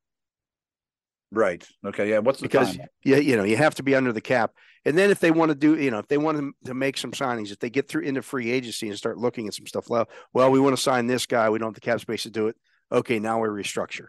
Right. 1.32 1.66
Okay. 1.86 2.10
Yeah. 2.10 2.20
What's 2.20 2.40
the 2.40 2.48
because 2.48 2.78
time? 2.78 2.88
yeah, 3.04 3.18
you 3.18 3.36
know, 3.36 3.44
you 3.44 3.58
have 3.58 3.76
to 3.76 3.84
be 3.84 3.96
under 3.96 4.14
the 4.14 4.22
cap. 4.22 4.52
And 4.86 4.98
then 4.98 5.12
if 5.12 5.20
they 5.20 5.32
want 5.32 5.50
to 5.50 5.56
do, 5.56 5.76
you 5.78 5.92
know, 5.92 6.00
if 6.00 6.08
they 6.08 6.18
want 6.18 6.56
to 6.66 6.74
make 6.74 6.98
some 6.98 7.12
signings, 7.12 7.52
if 7.52 7.60
they 7.60 7.70
get 7.70 7.90
through 7.90 8.04
into 8.04 8.22
free 8.22 8.50
agency 8.50 8.88
and 8.88 8.98
start 8.98 9.18
looking 9.18 9.46
at 9.48 9.54
some 9.54 9.68
stuff, 9.68 9.90
well, 9.90 10.08
well, 10.34 10.50
we 10.50 10.62
want 10.62 10.76
to 10.78 10.82
sign 10.82 11.08
this 11.08 11.26
guy. 11.26 11.50
We 11.50 11.60
don't 11.60 11.68
have 11.68 11.74
the 11.76 11.82
cap 11.82 12.00
space 12.00 12.24
to 12.24 12.30
do 12.30 12.48
it. 12.48 12.56
Okay, 12.92 13.20
now 13.20 13.42
we 13.42 13.50
restructure. 13.50 14.08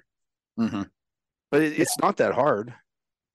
Mm-hmm. 0.58 0.82
But 1.50 1.62
it, 1.62 1.80
it's 1.80 1.98
not 1.98 2.18
that 2.18 2.34
hard. 2.34 2.72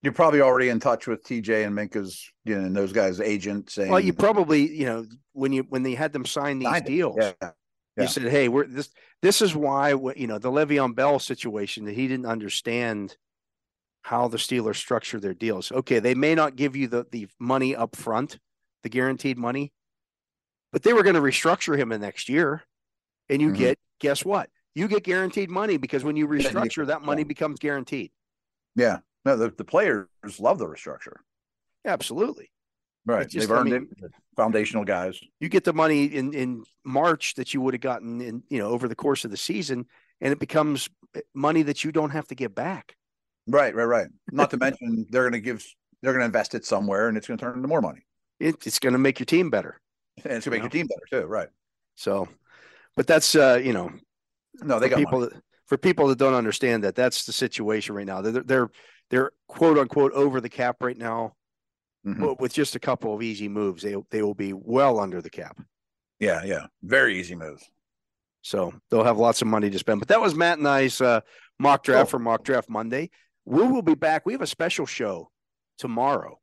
You're 0.04 0.14
probably 0.14 0.42
already 0.42 0.70
in 0.70 0.80
touch 0.80 1.08
with 1.08 1.24
TJ 1.24 1.66
and 1.66 1.76
Minkah's, 1.76 2.30
you 2.44 2.56
know, 2.56 2.66
and 2.66 2.76
those 2.76 2.92
guys' 2.92 3.20
agent 3.20 3.70
saying. 3.70 3.90
Well, 3.90 4.00
you 4.00 4.14
probably, 4.14 4.70
you 4.70 4.86
know, 4.86 5.06
when 5.32 5.54
you 5.54 5.64
when 5.70 5.82
they 5.82 5.96
had 5.96 6.14
them 6.14 6.26
sign 6.26 6.60
these 6.60 6.82
deals, 6.82 7.16
yeah. 7.18 7.32
Yeah. 7.42 7.52
you 7.98 8.08
said, 8.08 8.24
"Hey, 8.24 8.50
we're 8.50 8.68
this. 8.68 8.90
This 9.22 9.42
is 9.42 9.56
why, 9.56 9.90
you 10.16 10.28
know, 10.28 10.40
the 10.40 10.52
Le'Veon 10.52 10.94
Bell 10.94 11.20
situation 11.20 11.86
that 11.86 11.96
he 11.96 12.08
didn't 12.08 12.28
understand." 12.28 13.18
how 14.04 14.28
the 14.28 14.38
Steelers 14.38 14.76
structure 14.76 15.20
their 15.20 15.34
deals. 15.34 15.72
Okay, 15.72 16.00
they 16.00 16.14
may 16.14 16.36
not 16.36 16.56
give 16.58 16.76
you 16.76 16.88
the, 16.88 17.08
the 17.12 17.28
money 17.40 17.74
up 17.74 17.96
front, 17.96 18.38
the 18.84 18.90
guaranteed 18.90 19.38
money, 19.38 19.72
but 20.74 20.84
they 20.84 20.92
were 20.92 21.04
going 21.04 21.16
to 21.16 21.22
restructure 21.22 21.78
him 21.78 21.90
the 21.90 21.98
next 21.98 22.28
year. 22.28 22.64
And 23.30 23.42
you 23.42 23.50
mm-hmm. 23.50 23.58
get, 23.58 23.80
guess 24.00 24.26
what? 24.26 24.50
You 24.76 24.88
get 24.88 25.04
guaranteed 25.04 25.50
money 25.50 25.78
because 25.78 26.04
when 26.04 26.18
you 26.18 26.28
restructure, 26.28 26.88
that 26.88 27.02
money 27.02 27.24
becomes 27.24 27.60
guaranteed. 27.60 28.12
Yeah. 28.76 29.00
No, 29.26 29.38
the, 29.38 29.50
the 29.50 29.64
players 29.64 30.08
love 30.40 30.60
the 30.60 30.68
restructure. 30.68 31.18
Absolutely. 31.86 32.52
Right. 33.06 33.28
Just, 33.28 33.48
They've 33.48 33.58
earned 33.58 33.74
I 33.74 33.80
mean, 33.80 33.90
it. 34.02 34.12
Foundational 34.36 34.86
guys. 34.86 35.20
You 35.40 35.50
get 35.50 35.64
the 35.64 35.74
money 35.74 36.06
in, 36.06 36.34
in 36.34 36.64
March 36.86 37.36
that 37.36 37.54
you 37.54 37.62
would 37.62 37.74
have 37.74 37.82
gotten 37.82 38.22
in, 38.22 38.44
you 38.50 38.60
know, 38.60 38.70
over 38.70 38.88
the 38.88 38.96
course 38.96 39.26
of 39.26 39.32
the 39.32 39.38
season, 39.38 39.86
and 40.22 40.32
it 40.32 40.40
becomes 40.40 40.90
money 41.34 41.64
that 41.64 41.84
you 41.84 41.92
don't 41.92 42.12
have 42.12 42.28
to 42.28 42.36
give 42.36 42.56
back. 42.56 42.96
Right, 43.48 43.76
right, 43.76 43.84
right. 43.86 44.08
Not 44.32 44.52
to 44.52 44.58
mention 44.58 45.06
they're 45.10 45.24
going 45.30 45.34
to 45.34 45.42
give, 45.42 45.66
they're 46.02 46.14
going 46.14 46.22
to 46.22 46.26
invest 46.26 46.56
it 46.56 46.66
somewhere, 46.66 47.10
and 47.10 47.18
it's 47.18 47.28
going 47.28 47.38
to 47.38 47.44
turn 47.44 47.56
into 47.56 47.68
more 47.68 47.82
money. 47.82 48.06
It, 48.40 48.66
it's 48.66 48.80
going 48.80 48.94
to 48.94 49.00
make 49.00 49.20
your 49.20 49.26
team 49.26 49.50
better, 49.50 49.82
and 50.24 50.34
it's 50.34 50.46
going 50.46 50.46
to 50.46 50.50
make 50.52 50.60
know? 50.60 50.64
your 50.64 50.70
team 50.70 50.88
better 50.88 51.24
too. 51.24 51.28
Right. 51.28 51.50
So, 51.96 52.28
but 52.96 53.06
that's 53.06 53.36
uh, 53.36 53.60
you 53.62 53.74
know, 53.74 53.92
No, 54.62 54.80
they 54.80 54.90
got 54.90 55.00
people 55.00 55.20
money. 55.20 55.34
that 55.34 55.44
for 55.66 55.78
people 55.78 56.08
that 56.08 56.18
don't 56.18 56.34
understand 56.34 56.84
that 56.84 56.96
that's 56.96 57.26
the 57.26 57.34
situation 57.34 57.96
right 57.96 58.06
now. 58.06 58.22
They're 58.22 58.44
they're 58.44 58.70
they're 59.10 59.32
quote 59.48 59.78
unquote 59.78 60.12
over 60.14 60.42
the 60.42 60.50
cap 60.50 60.78
right 60.82 60.98
now, 60.98 61.36
Mhm. 62.06 62.20
but 62.20 62.40
with 62.40 62.54
just 62.54 62.76
a 62.76 62.80
couple 62.80 63.14
of 63.14 63.22
easy 63.22 63.48
moves, 63.48 63.84
they 63.84 63.96
they 64.10 64.22
will 64.22 64.34
be 64.34 64.54
well 64.54 65.00
under 65.00 65.22
the 65.22 65.30
cap. 65.30 65.60
Yeah, 66.20 66.44
yeah. 66.44 66.68
Very 66.82 67.20
easy 67.20 67.36
moves. 67.36 67.70
So 68.42 68.74
they'll 68.90 69.04
have 69.04 69.18
lots 69.18 69.42
of 69.42 69.48
money 69.48 69.70
to 69.70 69.80
spend. 69.80 70.00
But 70.00 70.10
that 70.10 70.20
was 70.22 70.36
Matt 70.36 70.58
and 70.58 70.68
I's 70.68 71.00
uh, 71.02 71.22
mock 71.60 71.84
draft 71.84 72.08
Cool. 72.12 72.20
for 72.20 72.24
Mock 72.24 72.44
Draft 72.44 72.70
Monday. 72.70 73.10
We 73.46 73.62
will 73.64 73.82
be 73.82 73.96
back. 73.96 74.26
We 74.26 74.34
have 74.34 74.42
a 74.42 74.48
special 74.48 74.86
show 74.86 75.32
tomorrow. 75.78 76.40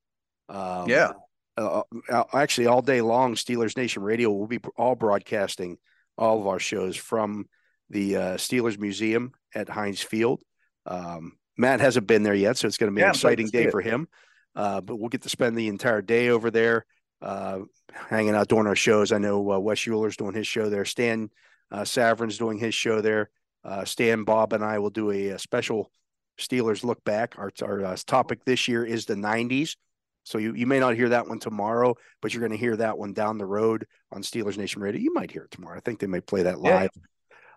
Um, 0.48 0.88
Yeah. 0.88 1.12
uh, 1.56 1.82
uh, 2.08 2.24
actually, 2.32 2.66
all 2.66 2.82
day 2.82 3.00
long, 3.02 3.34
Steelers 3.34 3.76
Nation 3.76 4.02
Radio 4.02 4.30
will 4.30 4.46
be 4.46 4.60
all 4.76 4.94
broadcasting 4.94 5.78
all 6.16 6.40
of 6.40 6.46
our 6.46 6.58
shows 6.58 6.96
from 6.96 7.46
the 7.90 8.16
uh, 8.16 8.36
Steelers 8.36 8.78
Museum 8.78 9.32
at 9.54 9.68
Heinz 9.68 10.00
Field. 10.02 10.40
Um, 10.86 11.38
Matt 11.60 11.80
hasn't 11.80 12.06
been 12.06 12.22
there 12.22 12.34
yet, 12.34 12.56
so 12.56 12.66
it's 12.66 12.76
going 12.78 12.90
to 12.90 12.94
be 12.94 13.00
Yeah, 13.00 13.08
an 13.08 13.14
exciting 13.14 13.48
day 13.48 13.64
it. 13.64 13.70
for 13.70 13.80
him. 13.80 14.08
Uh, 14.56 14.80
but 14.80 14.96
we'll 14.96 15.08
get 15.10 15.22
to 15.22 15.28
spend 15.28 15.56
the 15.56 15.68
entire 15.68 16.02
day 16.02 16.30
over 16.30 16.50
there, 16.50 16.84
uh, 17.22 17.60
hanging 17.92 18.34
out 18.34 18.48
doing 18.48 18.66
our 18.66 18.74
shows. 18.74 19.12
I 19.12 19.18
know 19.18 19.52
uh, 19.52 19.58
Wes 19.58 19.78
Uhler's 19.80 20.16
doing 20.16 20.34
his 20.34 20.46
show 20.46 20.68
there. 20.68 20.84
Stan 20.84 21.30
uh, 21.70 21.82
Savran's 21.82 22.38
doing 22.38 22.58
his 22.58 22.74
show 22.74 23.00
there. 23.00 23.30
Uh, 23.62 23.84
Stan, 23.84 24.24
Bob, 24.24 24.52
and 24.54 24.64
I 24.64 24.78
will 24.78 24.90
do 24.90 25.10
a, 25.10 25.28
a 25.28 25.38
special 25.38 25.90
Steelers 26.38 26.82
look 26.82 27.04
back. 27.04 27.34
Our, 27.38 27.52
our 27.62 27.84
uh, 27.84 27.96
topic 28.06 28.44
this 28.44 28.66
year 28.66 28.84
is 28.84 29.04
the 29.04 29.14
90s. 29.14 29.76
So 30.24 30.38
you, 30.38 30.54
you 30.54 30.66
may 30.66 30.80
not 30.80 30.96
hear 30.96 31.10
that 31.10 31.28
one 31.28 31.38
tomorrow, 31.38 31.94
but 32.22 32.32
you're 32.32 32.40
going 32.40 32.52
to 32.52 32.56
hear 32.58 32.76
that 32.76 32.96
one 32.98 33.12
down 33.12 33.38
the 33.38 33.46
road 33.46 33.86
on 34.10 34.22
Steelers 34.22 34.56
Nation 34.56 34.80
Radio. 34.82 35.00
You 35.00 35.12
might 35.14 35.30
hear 35.30 35.44
it 35.44 35.50
tomorrow. 35.50 35.76
I 35.76 35.80
think 35.80 35.98
they 36.00 36.06
may 36.06 36.20
play 36.20 36.42
that 36.44 36.58
Yeah. 36.62 36.74
live. 36.74 36.90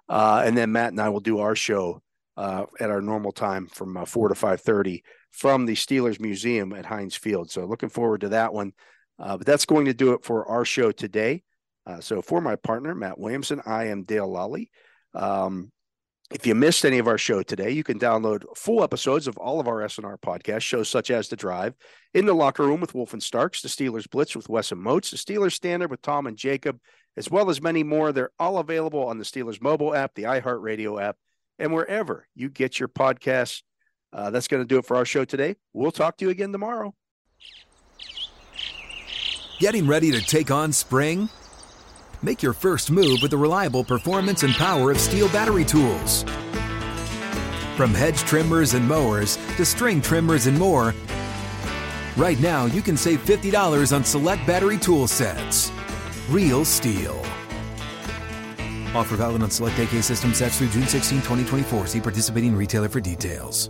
Uh, 0.09 0.43
and 0.45 0.57
then 0.57 0.71
Matt 0.71 0.91
and 0.91 0.99
I 1.01 1.09
will 1.09 1.19
do 1.21 1.39
our 1.39 1.55
show 1.55 2.01
uh, 2.37 2.65
at 2.79 2.89
our 2.89 3.01
normal 3.01 3.31
time 3.31 3.67
from 3.67 3.97
uh, 3.97 4.05
four 4.05 4.29
to 4.29 4.35
five 4.35 4.61
thirty 4.61 5.03
from 5.31 5.65
the 5.65 5.75
Steelers 5.75 6.19
Museum 6.19 6.73
at 6.73 6.85
Heinz 6.85 7.15
Field. 7.15 7.49
So 7.51 7.65
looking 7.65 7.89
forward 7.89 8.21
to 8.21 8.29
that 8.29 8.53
one. 8.53 8.73
Uh, 9.19 9.37
but 9.37 9.45
that's 9.45 9.65
going 9.65 9.85
to 9.85 9.93
do 9.93 10.13
it 10.13 10.25
for 10.25 10.47
our 10.47 10.65
show 10.65 10.91
today. 10.91 11.43
Uh, 11.85 11.99
so 11.99 12.21
for 12.21 12.41
my 12.41 12.55
partner 12.55 12.95
Matt 12.95 13.19
Williamson, 13.19 13.61
I 13.65 13.85
am 13.85 14.03
Dale 14.03 14.27
Lolley. 14.27 14.69
Um, 15.13 15.71
if 16.33 16.47
you 16.47 16.55
missed 16.55 16.83
any 16.83 16.97
of 16.97 17.07
our 17.07 17.17
show 17.17 17.43
today, 17.43 17.69
you 17.69 17.83
can 17.83 17.99
download 17.99 18.43
full 18.57 18.83
episodes 18.83 19.27
of 19.27 19.37
all 19.37 19.59
of 19.59 19.67
our 19.67 19.81
SNR 19.81 20.19
podcast 20.19 20.61
shows, 20.61 20.89
such 20.89 21.11
as 21.11 21.27
The 21.27 21.35
Drive, 21.35 21.75
In 22.15 22.25
the 22.25 22.33
Locker 22.33 22.65
Room 22.65 22.81
with 22.81 22.95
Wolf 22.95 23.13
and 23.13 23.21
Starks, 23.21 23.61
The 23.61 23.67
Steelers 23.67 24.09
Blitz 24.09 24.35
with 24.35 24.49
Wes 24.49 24.71
and 24.71 24.81
Moats, 24.81 25.11
The 25.11 25.17
Steelers 25.17 25.51
Standard 25.51 25.91
with 25.91 26.01
Tom 26.01 26.25
and 26.25 26.35
Jacob, 26.35 26.79
as 27.17 27.29
well 27.29 27.51
as 27.51 27.61
many 27.61 27.83
more. 27.83 28.11
They're 28.11 28.31
all 28.39 28.57
available 28.57 29.05
on 29.05 29.19
the 29.19 29.25
Steelers 29.25 29.61
mobile 29.61 29.93
app, 29.93 30.15
the 30.15 30.23
iHeartRadio 30.23 31.01
app, 31.03 31.17
and 31.59 31.73
wherever 31.73 32.27
you 32.35 32.49
get 32.49 32.79
your 32.79 32.89
podcasts. 32.89 33.61
Uh, 34.11 34.29
that's 34.29 34.47
going 34.47 34.61
to 34.61 34.67
do 34.67 34.77
it 34.77 34.85
for 34.85 34.95
our 34.95 35.05
show 35.05 35.25
today. 35.25 35.55
We'll 35.73 35.91
talk 35.91 36.17
to 36.17 36.25
you 36.25 36.31
again 36.31 36.51
tomorrow. 36.51 36.93
Getting 39.59 39.87
ready 39.87 40.11
to 40.11 40.21
take 40.21 40.51
on 40.51 40.71
spring? 40.71 41.29
Make 42.21 42.43
your 42.43 42.53
first 42.53 42.91
move 42.91 43.19
with 43.21 43.31
the 43.31 43.37
reliable 43.37 43.83
performance 43.83 44.43
and 44.43 44.53
power 44.53 44.91
of 44.91 44.97
STIHL 44.97 45.31
battery 45.33 45.65
tools. 45.65 46.23
From 47.75 47.93
hedge 47.93 48.19
trimmers 48.19 48.75
and 48.75 48.87
mowers 48.87 49.37
to 49.57 49.65
string 49.65 50.01
trimmers 50.01 50.47
and 50.47 50.57
more, 50.57 50.93
right 52.17 52.39
now 52.39 52.65
you 52.65 52.81
can 52.81 52.95
save 52.95 53.23
$50 53.25 53.95
on 53.95 54.03
select 54.03 54.45
battery 54.45 54.77
tool 54.77 55.07
sets. 55.07 55.71
Real 56.29 56.63
STIHL. 56.63 57.42
Offer 58.95 59.17
valid 59.17 59.43
on 59.43 59.51
select 59.51 59.77
AK 59.77 60.01
system 60.01 60.33
sets 60.33 60.57
through 60.57 60.69
June 60.69 60.87
16, 60.87 61.17
2024. 61.19 61.87
See 61.87 61.99
participating 61.99 62.55
retailer 62.55 62.87
for 62.87 63.01
details. 63.01 63.69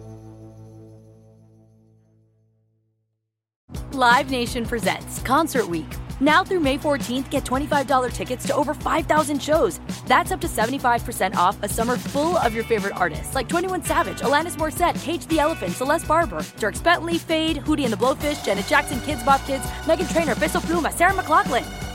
Live 3.93 4.31
Nation 4.31 4.65
presents 4.65 5.19
Concert 5.19 5.67
Week. 5.69 5.85
Now 6.19 6.43
through 6.43 6.61
May 6.61 6.79
14th, 6.79 7.29
get 7.29 7.43
$25 7.43 8.11
tickets 8.11 8.47
to 8.47 8.55
over 8.55 8.73
5,000 8.73 9.41
shows. 9.41 9.79
That's 10.07 10.31
up 10.31 10.41
to 10.41 10.47
75% 10.47 11.35
off 11.35 11.61
a 11.61 11.69
summer 11.69 11.97
full 11.97 12.37
of 12.37 12.55
your 12.55 12.63
favorite 12.63 12.95
artists 12.95 13.35
like 13.35 13.47
21 13.47 13.83
Savage, 13.83 14.21
Alanis 14.21 14.55
Morissette, 14.55 14.99
Cage 15.03 15.27
the 15.27 15.39
Elephant, 15.39 15.73
Celeste 15.73 16.07
Barber, 16.07 16.39
Dierks 16.57 16.83
Bentley, 16.83 17.19
Feid, 17.19 17.57
Hootie 17.57 17.83
and 17.83 17.93
the 17.93 17.97
Blowfish, 17.97 18.43
Janet 18.43 18.65
Jackson, 18.65 18.97
Kidz 18.99 19.23
Bop 19.23 19.45
Kids, 19.45 19.63
Meghan 19.83 20.11
Trainor, 20.11 20.35
Peso 20.35 20.59
Pluma, 20.59 20.91
Sarah 20.91 21.13
McLachlan. 21.13 21.92